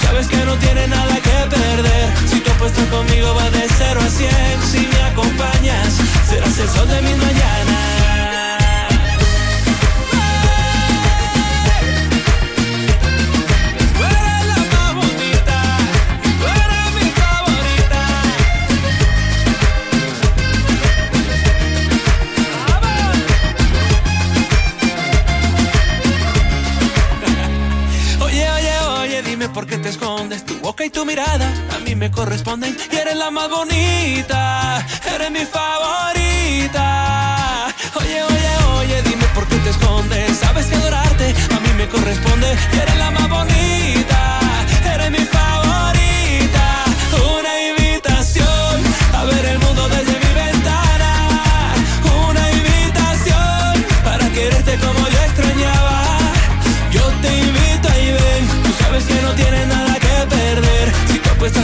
[0.09, 2.07] Sabes que no tienes nada que perder.
[2.27, 4.31] Si tú apuestas conmigo va de 0 a 100,
[4.71, 8.18] si me acompañas serás el sol de mis mañanas.
[29.89, 30.45] Te escondes.
[30.45, 32.75] Tu boca y tu mirada a mí me corresponden.
[32.91, 34.85] Y eres la más bonita,
[35.15, 36.85] eres mi favorita.
[37.99, 40.37] Oye, oye, oye, dime por qué te escondes.
[40.37, 42.47] Sabes que adorarte a mí me corresponde.
[42.73, 44.18] Y eres la más bonita,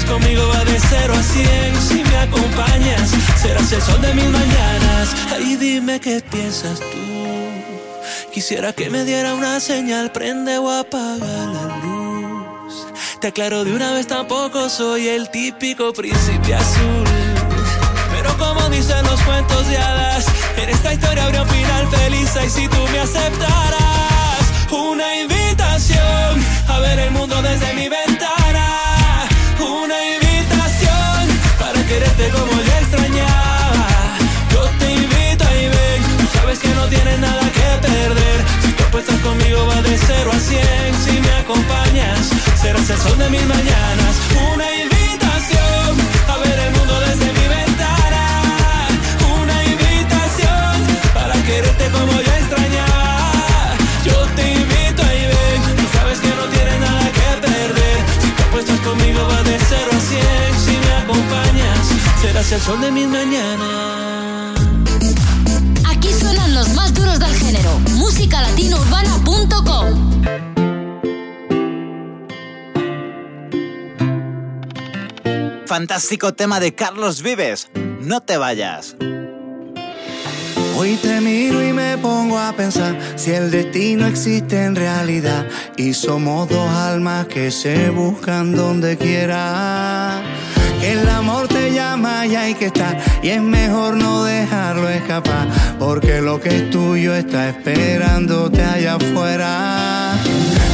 [0.03, 3.11] Conmigo va de 0 a 100, si me acompañas
[3.45, 5.15] serás el sol de mis mañanas.
[5.33, 7.05] Ahí dime qué piensas tú.
[8.33, 12.87] Quisiera que me diera una señal, prende o apaga la luz.
[13.21, 17.05] Te aclaro de una vez tampoco soy el típico príncipe azul.
[18.13, 20.25] Pero como dicen los cuentos de hadas,
[20.57, 26.79] en esta historia habría un final feliz y si tú me aceptaras una invitación a
[26.79, 28.14] ver el mundo desde mi ventana,
[32.15, 33.87] quererte como yo extrañaba.
[34.51, 38.45] Yo te invito ahí ven, tú sabes que no tienes nada que perder.
[38.61, 40.61] Si tú apuestas conmigo va de 0 a 100,
[41.05, 42.29] si me acompañas
[42.61, 44.13] serás el sol de mis mañanas.
[44.53, 45.91] Una invitación
[46.27, 48.23] a ver el mundo desde mi ventana,
[49.41, 50.73] una invitación
[51.13, 53.75] para quererte como yo extrañaba.
[54.05, 57.97] Yo te invito ahí ven, tú sabes que no tienes nada que perder.
[58.21, 59.94] Si te apuestas conmigo va de 0 a 100,
[62.25, 64.59] serás el sol de mis mañanas.
[65.87, 67.79] Aquí suenan los más duros del género.
[67.91, 70.15] Musicalatinourbana.com
[75.67, 77.69] fantástico tema de Carlos Vives.
[78.01, 78.95] No te vayas.
[80.77, 85.45] Hoy te miro y me pongo a pensar si el destino existe en realidad
[85.77, 90.23] y somos dos almas que se buscan donde quiera
[90.79, 92.97] que el amor te llama y hay que estar.
[93.21, 95.47] Y es mejor no dejarlo escapar,
[95.79, 100.13] porque lo que es tuyo está esperándote allá afuera.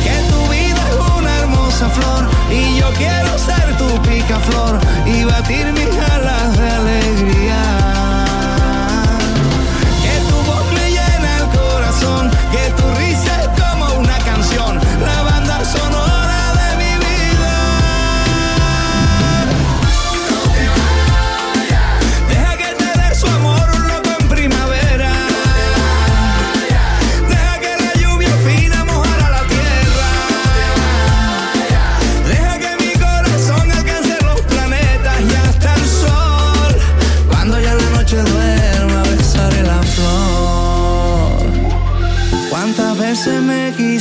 [0.04, 5.72] Que tu vida es una hermosa flor y yo quiero ser tu picaflor y batir
[5.74, 6.51] mis alas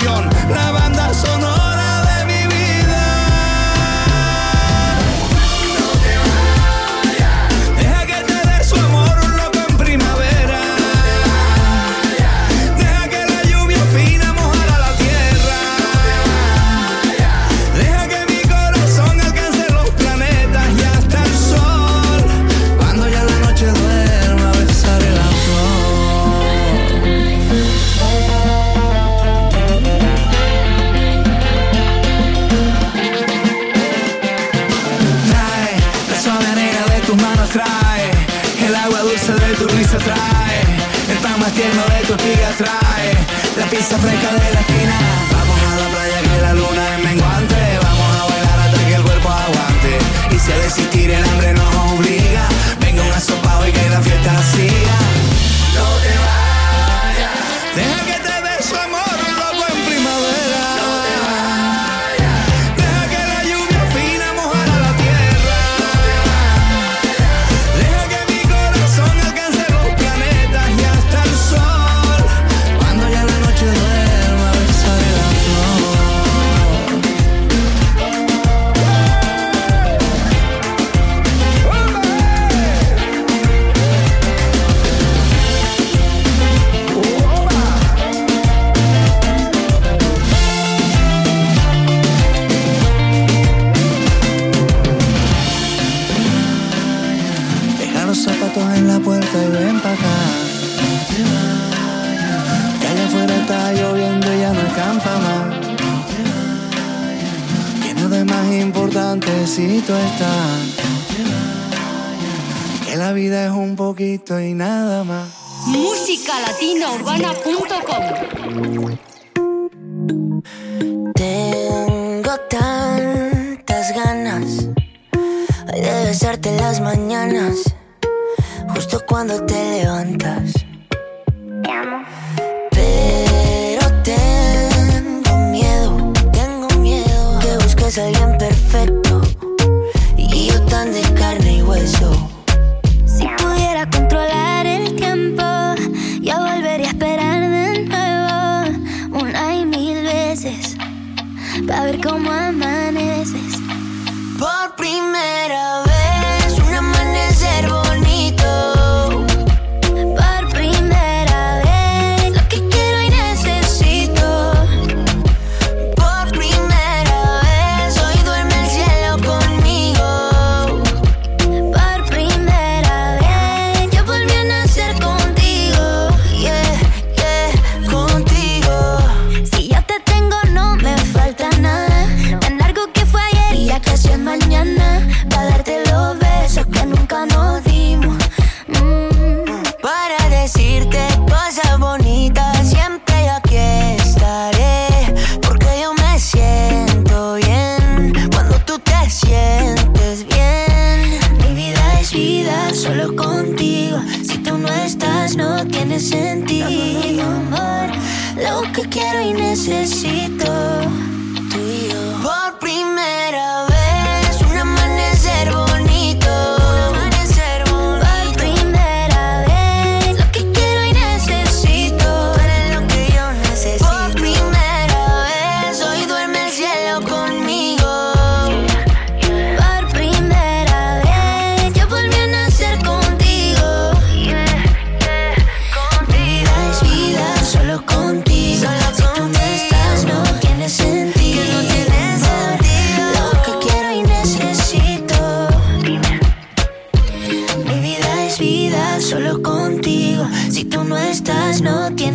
[0.00, 0.39] canción.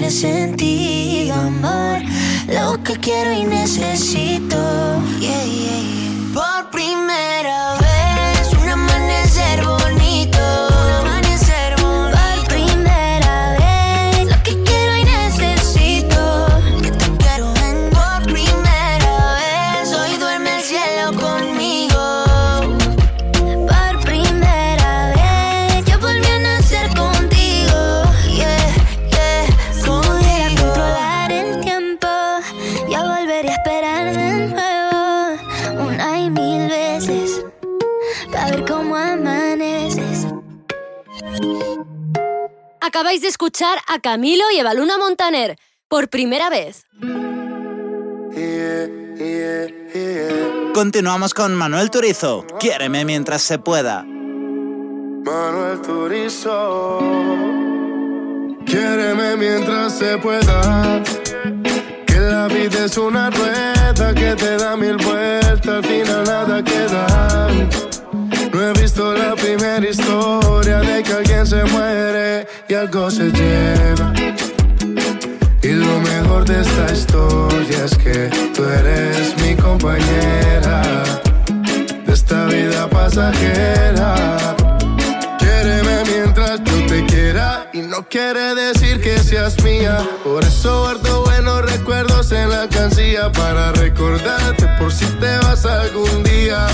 [0.06, 2.02] No tiene sentido, amor.
[2.48, 4.55] Lo que quiero y necesito.
[43.16, 46.86] Acabáis de escuchar a Camilo y Evaluna Montaner por primera vez.
[50.74, 52.46] Continuamos con Manuel Turizo.
[52.60, 54.04] Quiéreme mientras se pueda.
[54.04, 57.00] Manuel Turizo.
[58.66, 61.02] Quiéreme mientras se pueda.
[62.06, 67.95] Que la vida es una rueda que te da mil vueltas, al final nada queda.
[68.56, 74.14] No he visto la primera historia de que alguien se muere y algo se lleva.
[75.62, 81.04] Y lo mejor de esta historia es que tú eres mi compañera
[82.06, 84.56] de esta vida pasajera.
[85.38, 89.98] Quiéreme mientras yo te quiera y no quiere decir que seas mía.
[90.24, 96.24] Por eso guardo buenos recuerdos en la cancilla para recordarte por si te vas algún
[96.24, 96.68] día.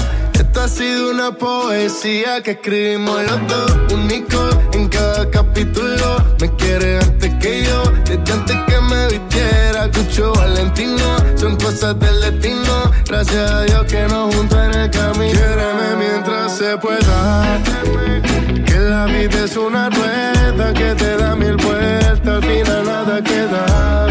[0.51, 6.25] Esta ha sido una poesía que escribimos los dos, único en cada capítulo.
[6.41, 9.89] Me quiere antes que yo, desde antes que me vistiera.
[9.89, 12.91] Cucho Valentino, son cosas del destino.
[13.07, 15.31] Gracias a Dios que nos juntó en el camino.
[15.31, 17.61] Quiéreme mientras se pueda.
[18.65, 24.10] Que la vida es una rueda que te da mil vueltas, al final nada queda.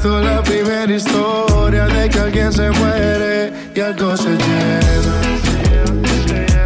[0.00, 5.18] Visto la primera historia de que alguien se muere y algo se lleva.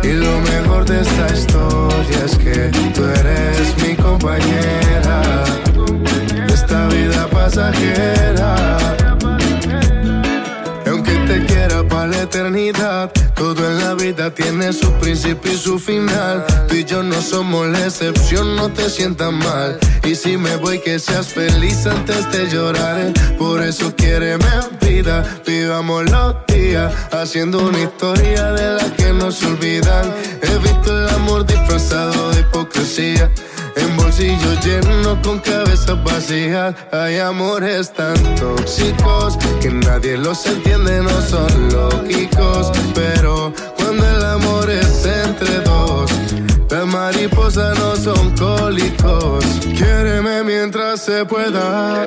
[0.02, 5.44] Y lo mejor de esta historia es que tú eres mi compañera
[6.46, 9.01] esta vida pasajera.
[12.22, 16.44] Eternidad, todo en la vida tiene su principio y su final.
[16.68, 19.78] Tú y yo no somos la excepción, no te sientas mal.
[20.04, 23.12] Y si me voy, que seas feliz antes de llorar.
[23.38, 24.46] Por eso quiéreme
[24.80, 30.14] vida, vivamos los días, haciendo una historia de la que no se olvidan.
[30.42, 33.30] He visto el amor disfrazado de hipocresía.
[33.76, 36.74] En bolsillos llenos con cabezas vacías.
[36.92, 42.70] Hay amores tan tóxicos Que nadie los entiende, no son lógicos.
[42.94, 46.10] Pero cuando el amor es entre dos
[46.70, 49.44] Las mariposas no son cólicos.
[49.76, 52.06] Quiéreme mientras se pueda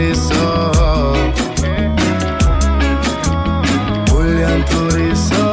[0.00, 0.72] Turizo.
[4.08, 5.44] Julián Turizo.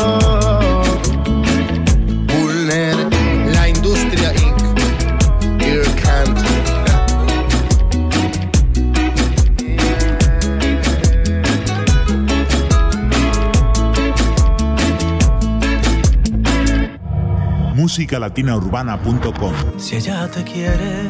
[2.28, 2.96] Bulner,
[3.54, 4.58] la industria Inc.
[17.76, 21.10] Musicalatinaurbana.com Si ella te quiere,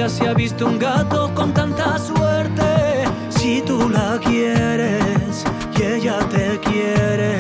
[0.06, 3.06] vidas se ha visto un gato con tanta suerte.
[3.30, 5.44] Si tú la quieres
[5.77, 7.38] y ella te quiere.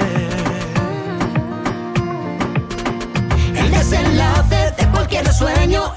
[3.55, 5.93] El desenlace de cualquier sueño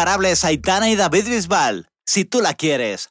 [0.00, 1.90] Imparables Aitana y David Bisbal.
[2.06, 3.10] Si tú la quieres.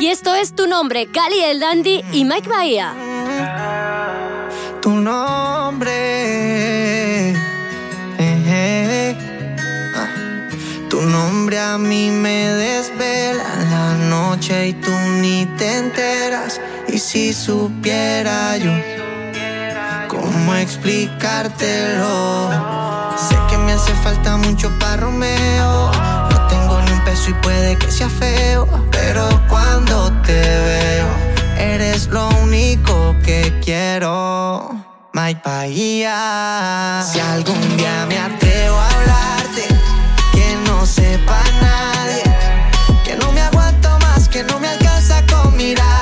[0.00, 2.92] Y esto es tu nombre, Cali el Dandy y Mike Bahía.
[4.80, 5.90] tu nombre.
[7.30, 7.36] eh,
[8.18, 9.16] eh.
[9.94, 10.08] Ah.
[10.90, 16.60] Tu nombre a mí me desvela la noche y tú ni te enteras.
[16.88, 18.72] Y si supiera yo
[20.08, 22.50] cómo explicártelo,
[23.16, 25.90] sé que me hace falta mucho para Romeo.
[26.30, 31.08] No tengo ni un peso y puede que sea feo, pero cuando te veo,
[31.58, 34.74] eres lo único que quiero.
[35.12, 37.04] Mike Bahía.
[37.10, 39.68] Si algún día me atrevo a hablarte,
[40.32, 42.22] que no sepa nadie,
[43.04, 46.01] que no me aguanto más, que no me alcanza con mirarte.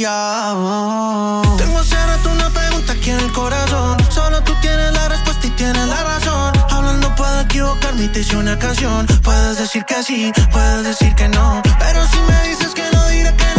[0.00, 3.96] Tengo hace rato una pregunta aquí en el corazón.
[4.10, 6.52] Solo tú tienes la respuesta y tienes la razón.
[6.70, 9.06] Hablando puedo equivocarme y te hice una canción.
[9.24, 11.62] Puedes decir que sí, puedes decir que no.
[11.80, 13.57] Pero si me dices que no, diré que no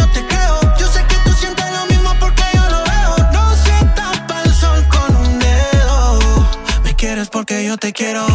[7.20, 8.26] quieres porque yo te quiero.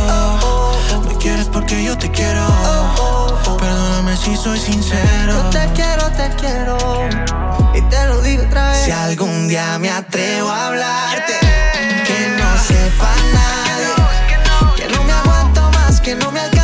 [1.08, 2.46] Me quieres porque yo te quiero.
[3.58, 5.34] Perdóname si soy sincero.
[5.34, 6.78] Yo te quiero, te quiero.
[7.74, 8.86] Y te lo digo otra vez.
[8.86, 11.34] Si algún día me atrevo a hablarte,
[12.06, 16.55] que no sepa nadie, que no me aguanto más, que no me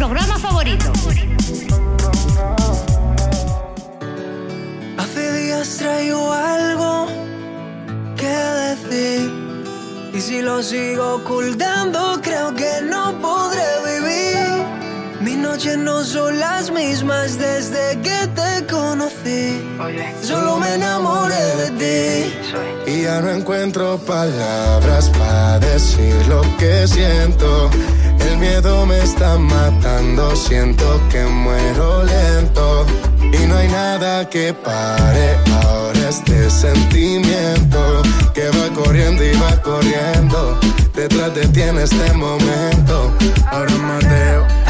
[0.00, 0.90] programa favorito.
[4.96, 7.06] Hace días traigo algo
[8.16, 9.30] que decir.
[10.14, 13.99] Y si lo sigo ocultando, creo que no podré vivir.
[15.50, 19.60] Noches no son las mismas desde que te conocí.
[20.22, 22.32] Solo me enamoré de ti.
[22.86, 27.68] Y ya no encuentro palabras para decir lo que siento.
[28.20, 32.86] El miedo me está matando, siento que muero lento.
[33.20, 38.02] Y no hay nada que pare ahora este sentimiento
[38.34, 40.60] que va corriendo y va corriendo.
[40.94, 43.12] Detrás de ti en este momento.
[43.50, 44.69] Ahora Mateo.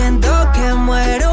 [0.00, 1.29] siento que muero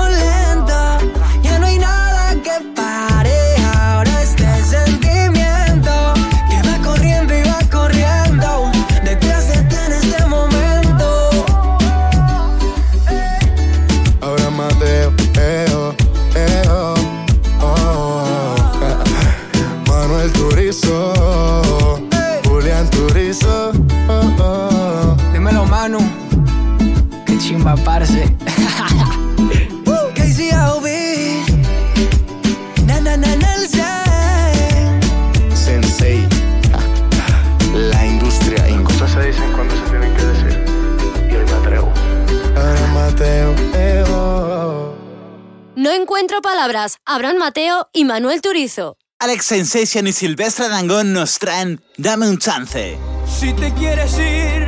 [46.27, 46.97] encuentro palabras.
[47.05, 48.97] Abraham Mateo y Manuel Turizo.
[49.19, 52.97] Alex Sensation y Silvestre Dangón nos traen Dame un chance.
[53.25, 54.65] Si te quieres ir,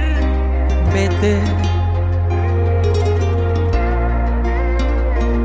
[0.93, 1.41] vete.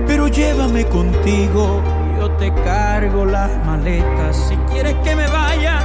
[0.07, 1.82] Pero llévame contigo,
[2.19, 4.36] yo te cargo las maletas.
[4.49, 5.81] Si quieres que me vaya,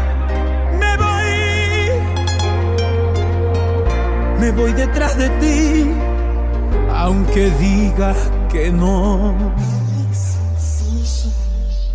[0.80, 1.26] me voy.
[4.40, 5.92] Me voy detrás de ti,
[6.94, 8.18] aunque digas
[8.52, 9.79] que no.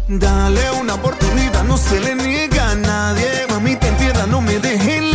[0.06, 3.46] Dale una oportunidad, no se le niega a nadie.
[3.48, 5.13] Mami, te entienda, no me dejes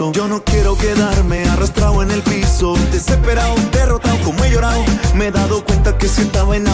[0.00, 2.74] Yo no quiero quedarme arrastrado en el piso.
[2.90, 4.82] Desesperado, derrotado, como he llorado.
[5.14, 6.69] Me he dado cuenta que si estaba enamorado,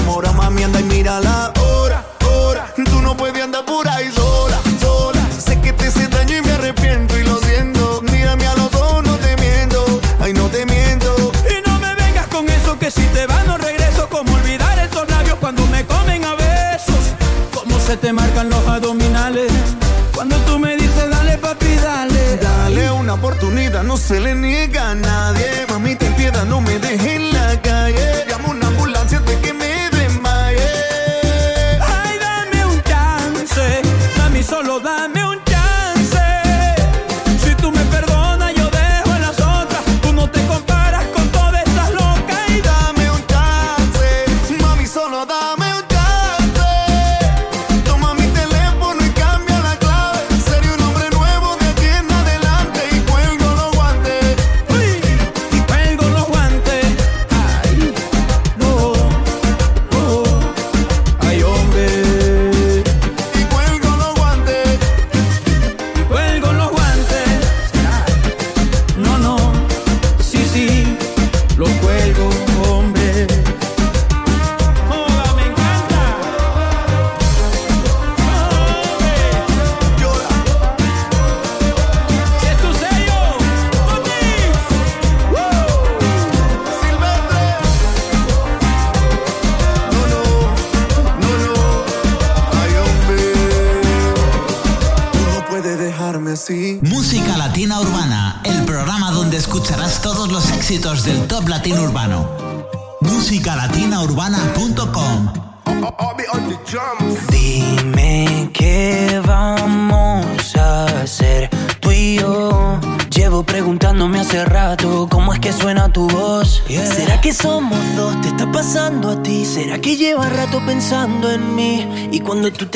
[23.82, 25.65] no se le niega a nadie.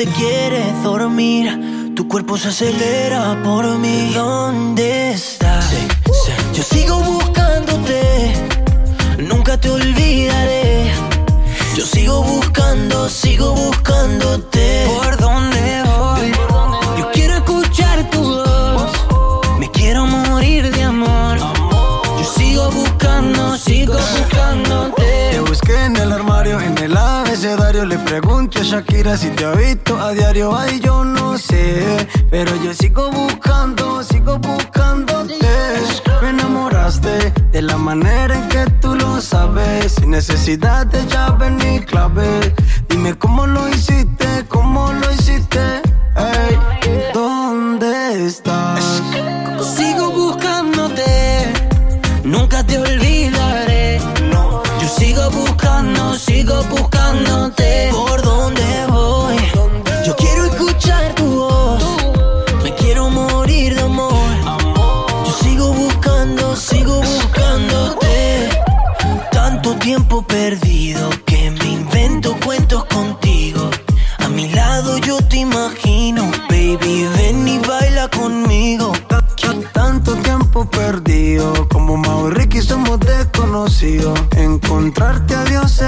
[0.05, 4.11] Te quieres dormir, tu cuerpo se acelera por mí.
[4.15, 5.71] ¿Dónde estás?
[6.55, 8.33] Yo sigo buscándote,
[9.19, 10.91] nunca te olvidaré.
[11.77, 14.87] Yo sigo buscando, sigo buscándote.
[14.87, 16.31] ¿Por dónde voy?
[16.97, 18.91] Yo quiero escuchar tu voz.
[19.59, 21.37] Me quiero morir de amor.
[21.37, 25.29] Yo sigo buscando, sigo buscándote.
[25.31, 27.85] Te busqué en el armario, en el abecedario.
[27.85, 30.55] Le pregunté a Shakira si te ha visto diario.
[30.55, 32.07] Ay, yo no sé.
[32.29, 35.37] Pero yo sigo buscando, sigo buscándote.
[36.21, 39.93] Me enamoraste de la manera en que tú lo sabes.
[39.93, 42.53] Sin necesidad de llave ni clave.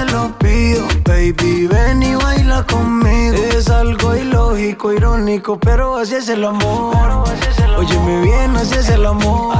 [0.04, 3.36] Lo pido, baby, ven y baila conmigo.
[3.36, 7.24] Es algo ilógico, irónico, pero así es el amor.
[7.76, 9.56] Óyeme bien, así es el amor.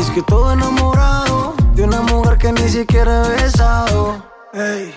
[0.00, 4.22] Es que todo enamorado de una mujer que ni siquiera he besado.
[4.52, 4.94] Ey,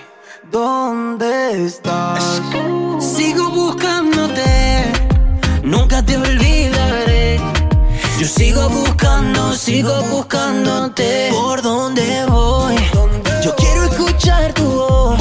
[0.50, 2.40] ¿dónde estás?
[3.00, 4.92] Sigo buscándote,
[5.62, 7.40] nunca te olvidaré.
[8.18, 11.30] Yo sigo buscando, sigo buscándote.
[11.32, 12.76] ¿Por dónde voy?
[14.22, 15.20] Escuchar tu voz.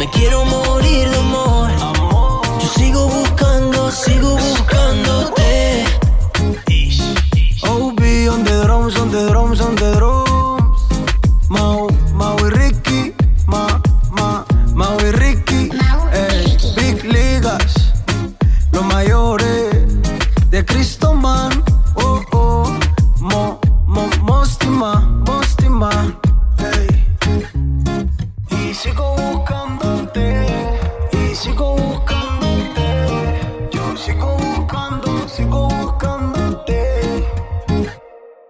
[0.00, 1.70] Me quiero morir de amor.
[2.60, 5.84] Yo sigo buscando, sigo buscándote.
[7.62, 8.00] OB
[8.32, 10.17] on the drums, on the drums, on the drums.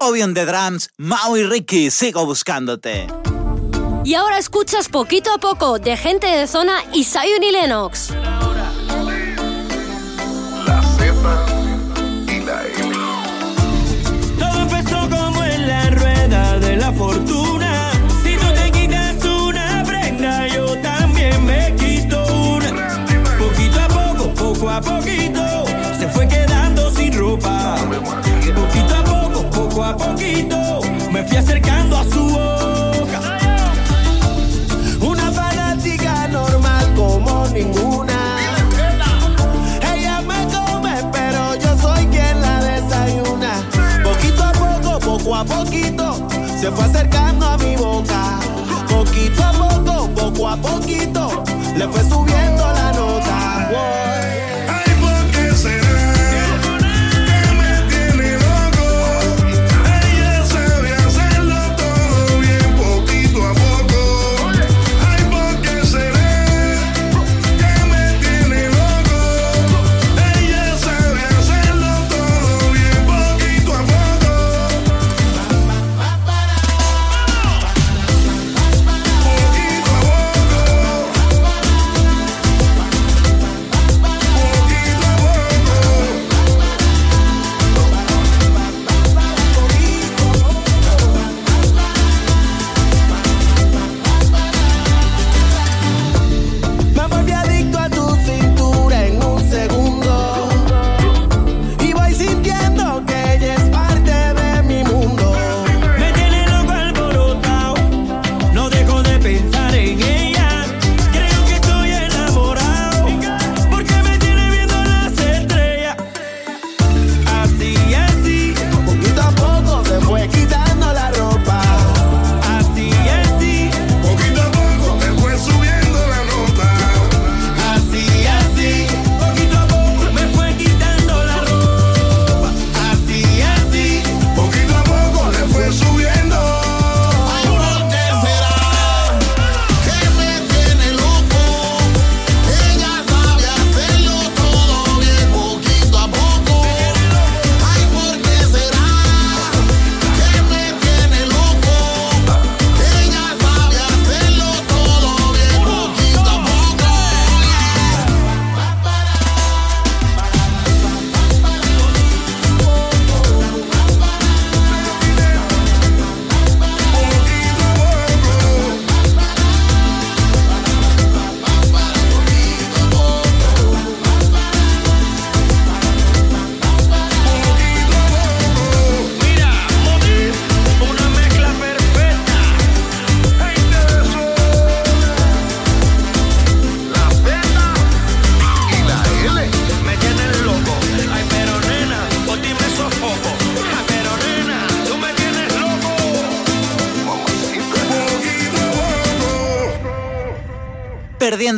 [0.09, 3.09] Toby on the Drums, Mau y Ricky, sigo buscándote.
[4.05, 8.13] Y ahora escuchas poquito a poco de gente de zona y Zion y Lennox.
[10.67, 11.45] La cepa
[12.27, 12.97] y la M.
[14.39, 17.93] Todo empezó como en la rueda de la fortuna.
[23.39, 25.67] poquito a poco, poco a poquito,
[25.99, 27.77] se fue quedando sin ropa
[29.89, 33.21] a poquito me fui acercando a su boca.
[35.01, 38.19] Una fanática normal como ninguna.
[39.95, 43.53] Ella me come, pero yo soy quien la desayuna.
[44.05, 46.29] Poquito a poco, poco a poquito,
[46.61, 48.41] se fue acercando a mi boca.
[48.91, 51.45] Poquito a poco, poco a poquito,
[51.77, 52.78] le fue subiendo la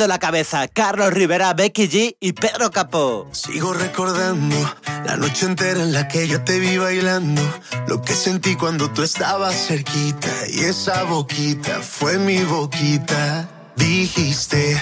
[0.00, 3.28] Perdiendo la cabeza, Carlos Rivera, Becky G y Pedro Capó.
[3.32, 4.56] Sigo recordando
[5.04, 7.42] la noche entera en la que yo te vi bailando.
[7.86, 10.30] Lo que sentí cuando tú estabas cerquita.
[10.48, 13.46] Y esa boquita fue mi boquita.
[13.76, 14.80] Dijiste,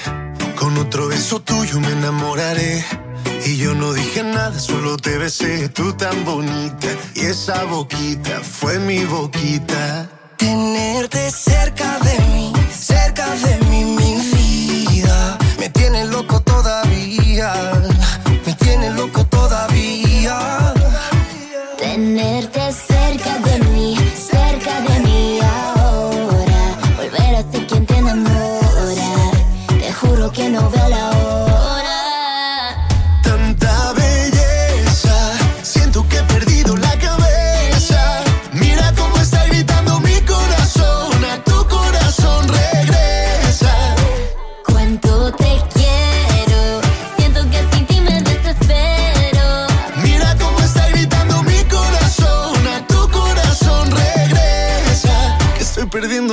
[0.54, 2.84] con otro beso tuyo me enamoraré.
[3.44, 6.86] Y yo no dije nada, solo te besé, tú tan bonita.
[7.16, 10.08] Y esa boquita fue mi boquita.
[10.36, 14.37] Tenerte cerca de mí, cerca de mí, mi
[15.98, 17.52] tiene loco todavía,
[18.46, 20.72] me tiene loco todavía.
[21.76, 22.67] Tenerte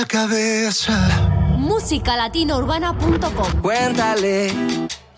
[0.00, 0.94] La cabeza.
[1.56, 4.52] musicalatinourbana.com Cuéntale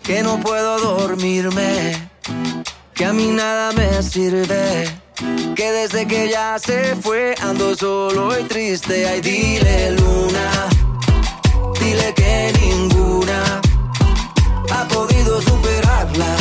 [0.01, 2.09] que no puedo dormirme,
[2.95, 4.89] que a mí nada me sirve,
[5.55, 9.07] que desde que ya se fue ando solo y triste.
[9.07, 10.49] Ay, dile luna,
[11.79, 13.61] dile que ninguna
[14.73, 16.35] ha podido superarla.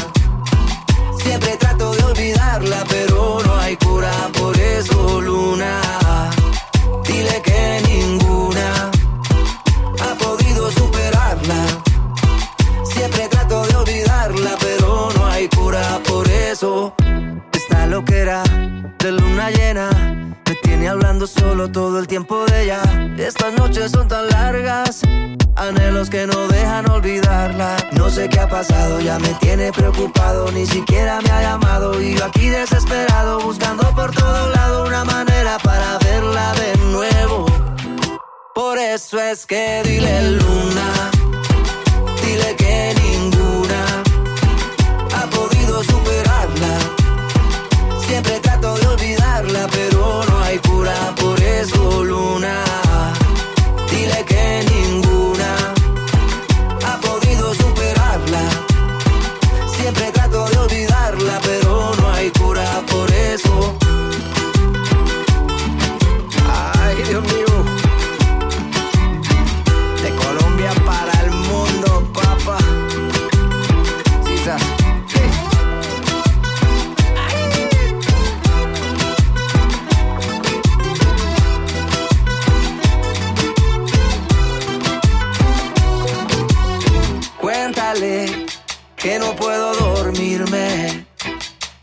[1.23, 5.81] Siempre trato de olvidarla, pero no hay cura por eso, luna.
[7.07, 8.30] Dile que ninguna
[19.11, 19.91] luna llena
[20.51, 22.83] me tiene hablando solo todo el tiempo de ella.
[23.17, 25.03] Estas noches son tan largas,
[25.55, 27.77] anhelos que no dejan olvidarla.
[27.93, 32.03] No sé qué ha pasado, ya me tiene preocupado, ni siquiera me ha llamado.
[32.03, 37.47] Y yo aquí desesperado, buscando por todo lado una manera para verla de nuevo.
[38.53, 41.11] Por eso es que dile luna,
[42.25, 43.85] dile que ninguna
[45.15, 46.79] ha podido superarla.
[48.05, 52.90] Siempre trato de olvidarla, pero no hay cura por eso, luna.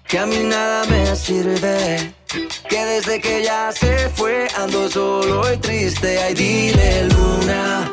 [0.07, 2.13] Que a mí nada me sirve,
[2.69, 6.19] que desde que ya se fue ando solo y triste.
[6.19, 7.91] Ay, dile luna,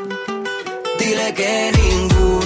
[0.98, 2.43] dile que ninguna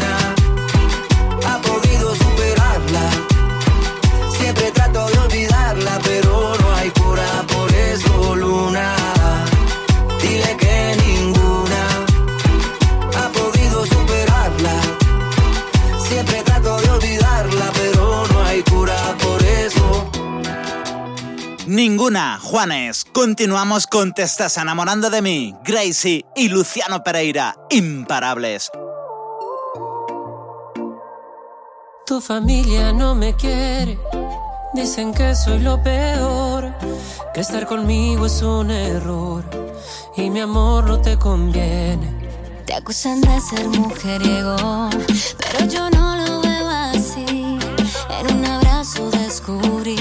[21.69, 23.05] Ninguna, Juanes.
[23.12, 28.70] Continuamos con Te estás enamorando de mí, Gracie y Luciano Pereira, imparables.
[32.07, 33.99] Tu familia no me quiere,
[34.73, 36.73] dicen que soy lo peor,
[37.35, 39.45] que estar conmigo es un error
[40.16, 42.65] y mi amor no te conviene.
[42.65, 44.89] Te acusan de ser mujeriego,
[45.36, 47.27] pero yo no lo veo así.
[47.28, 49.98] En un abrazo descubrí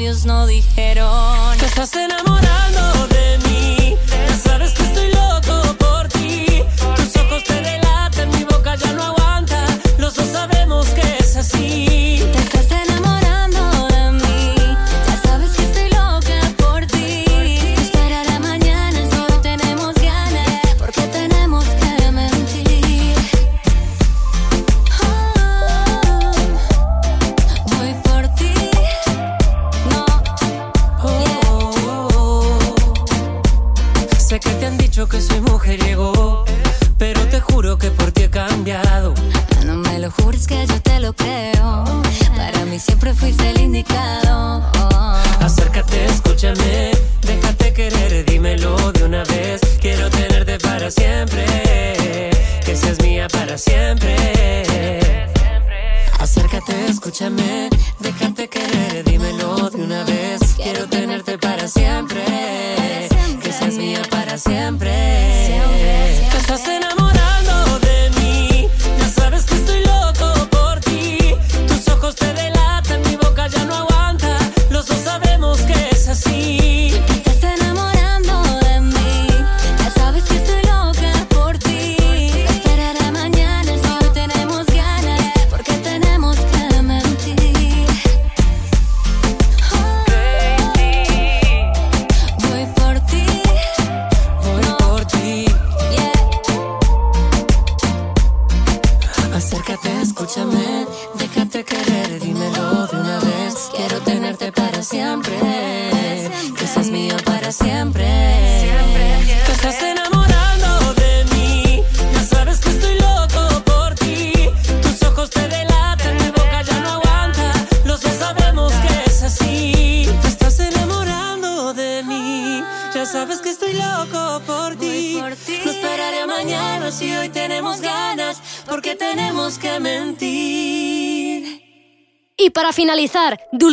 [0.00, 1.58] labios no dijeron.
[1.58, 6.64] Te estás enamorando de mí, ya sabes que estoy loco por ti.
[6.96, 9.62] Tus ojos te delatan, mi boca ya no aguanta,
[9.98, 11.89] los dos sabemos que es así.
[42.36, 44.62] Para mí siempre fuiste el indicado.
[45.40, 46.92] Acércate, escúchame,
[47.22, 49.60] déjate querer, dímelo de una vez.
[49.80, 51.44] Quiero tenerte para siempre,
[52.64, 54.16] que seas mía para siempre.
[56.18, 57.69] Acércate, escúchame,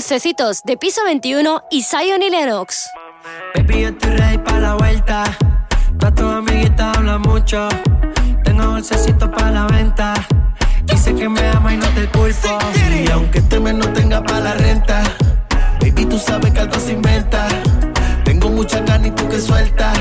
[0.09, 2.89] Dulcecitos de Piso 21 y Zion y Lennox.
[3.53, 5.25] Baby, yo estoy ready para la vuelta.
[5.99, 7.67] Pa' tu amiguita habla mucho.
[8.45, 10.13] Tengo dulcecitos para la venta.
[10.85, 12.57] Dice que me ama y no te culpo.
[13.03, 15.03] Y aunque este mes no tenga para la renta,
[15.81, 17.49] baby, tú sabes que algo se inventa.
[18.23, 19.97] Tengo mucha carne y tú que sueltas.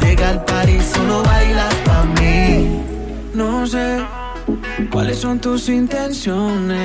[0.00, 2.82] Llega al París, solo bailas para mí.
[3.34, 4.04] No sé
[4.90, 6.77] cuáles son tus intenciones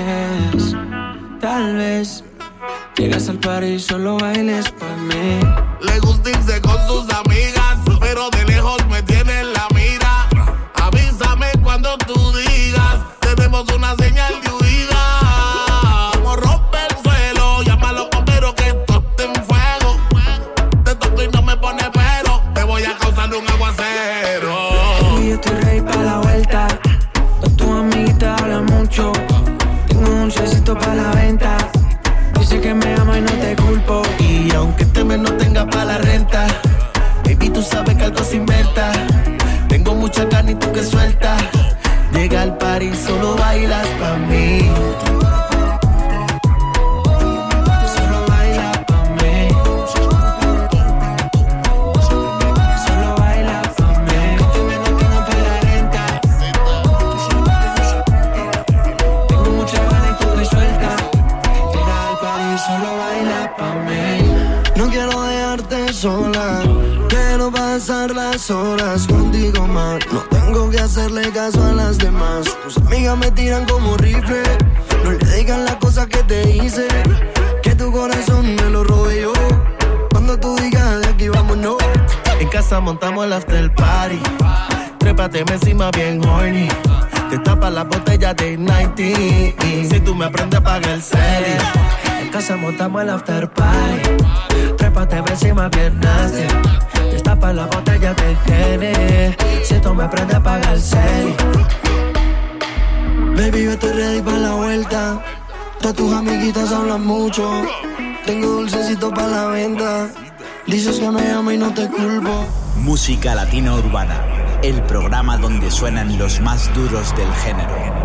[115.83, 118.02] suenan los más duros del género.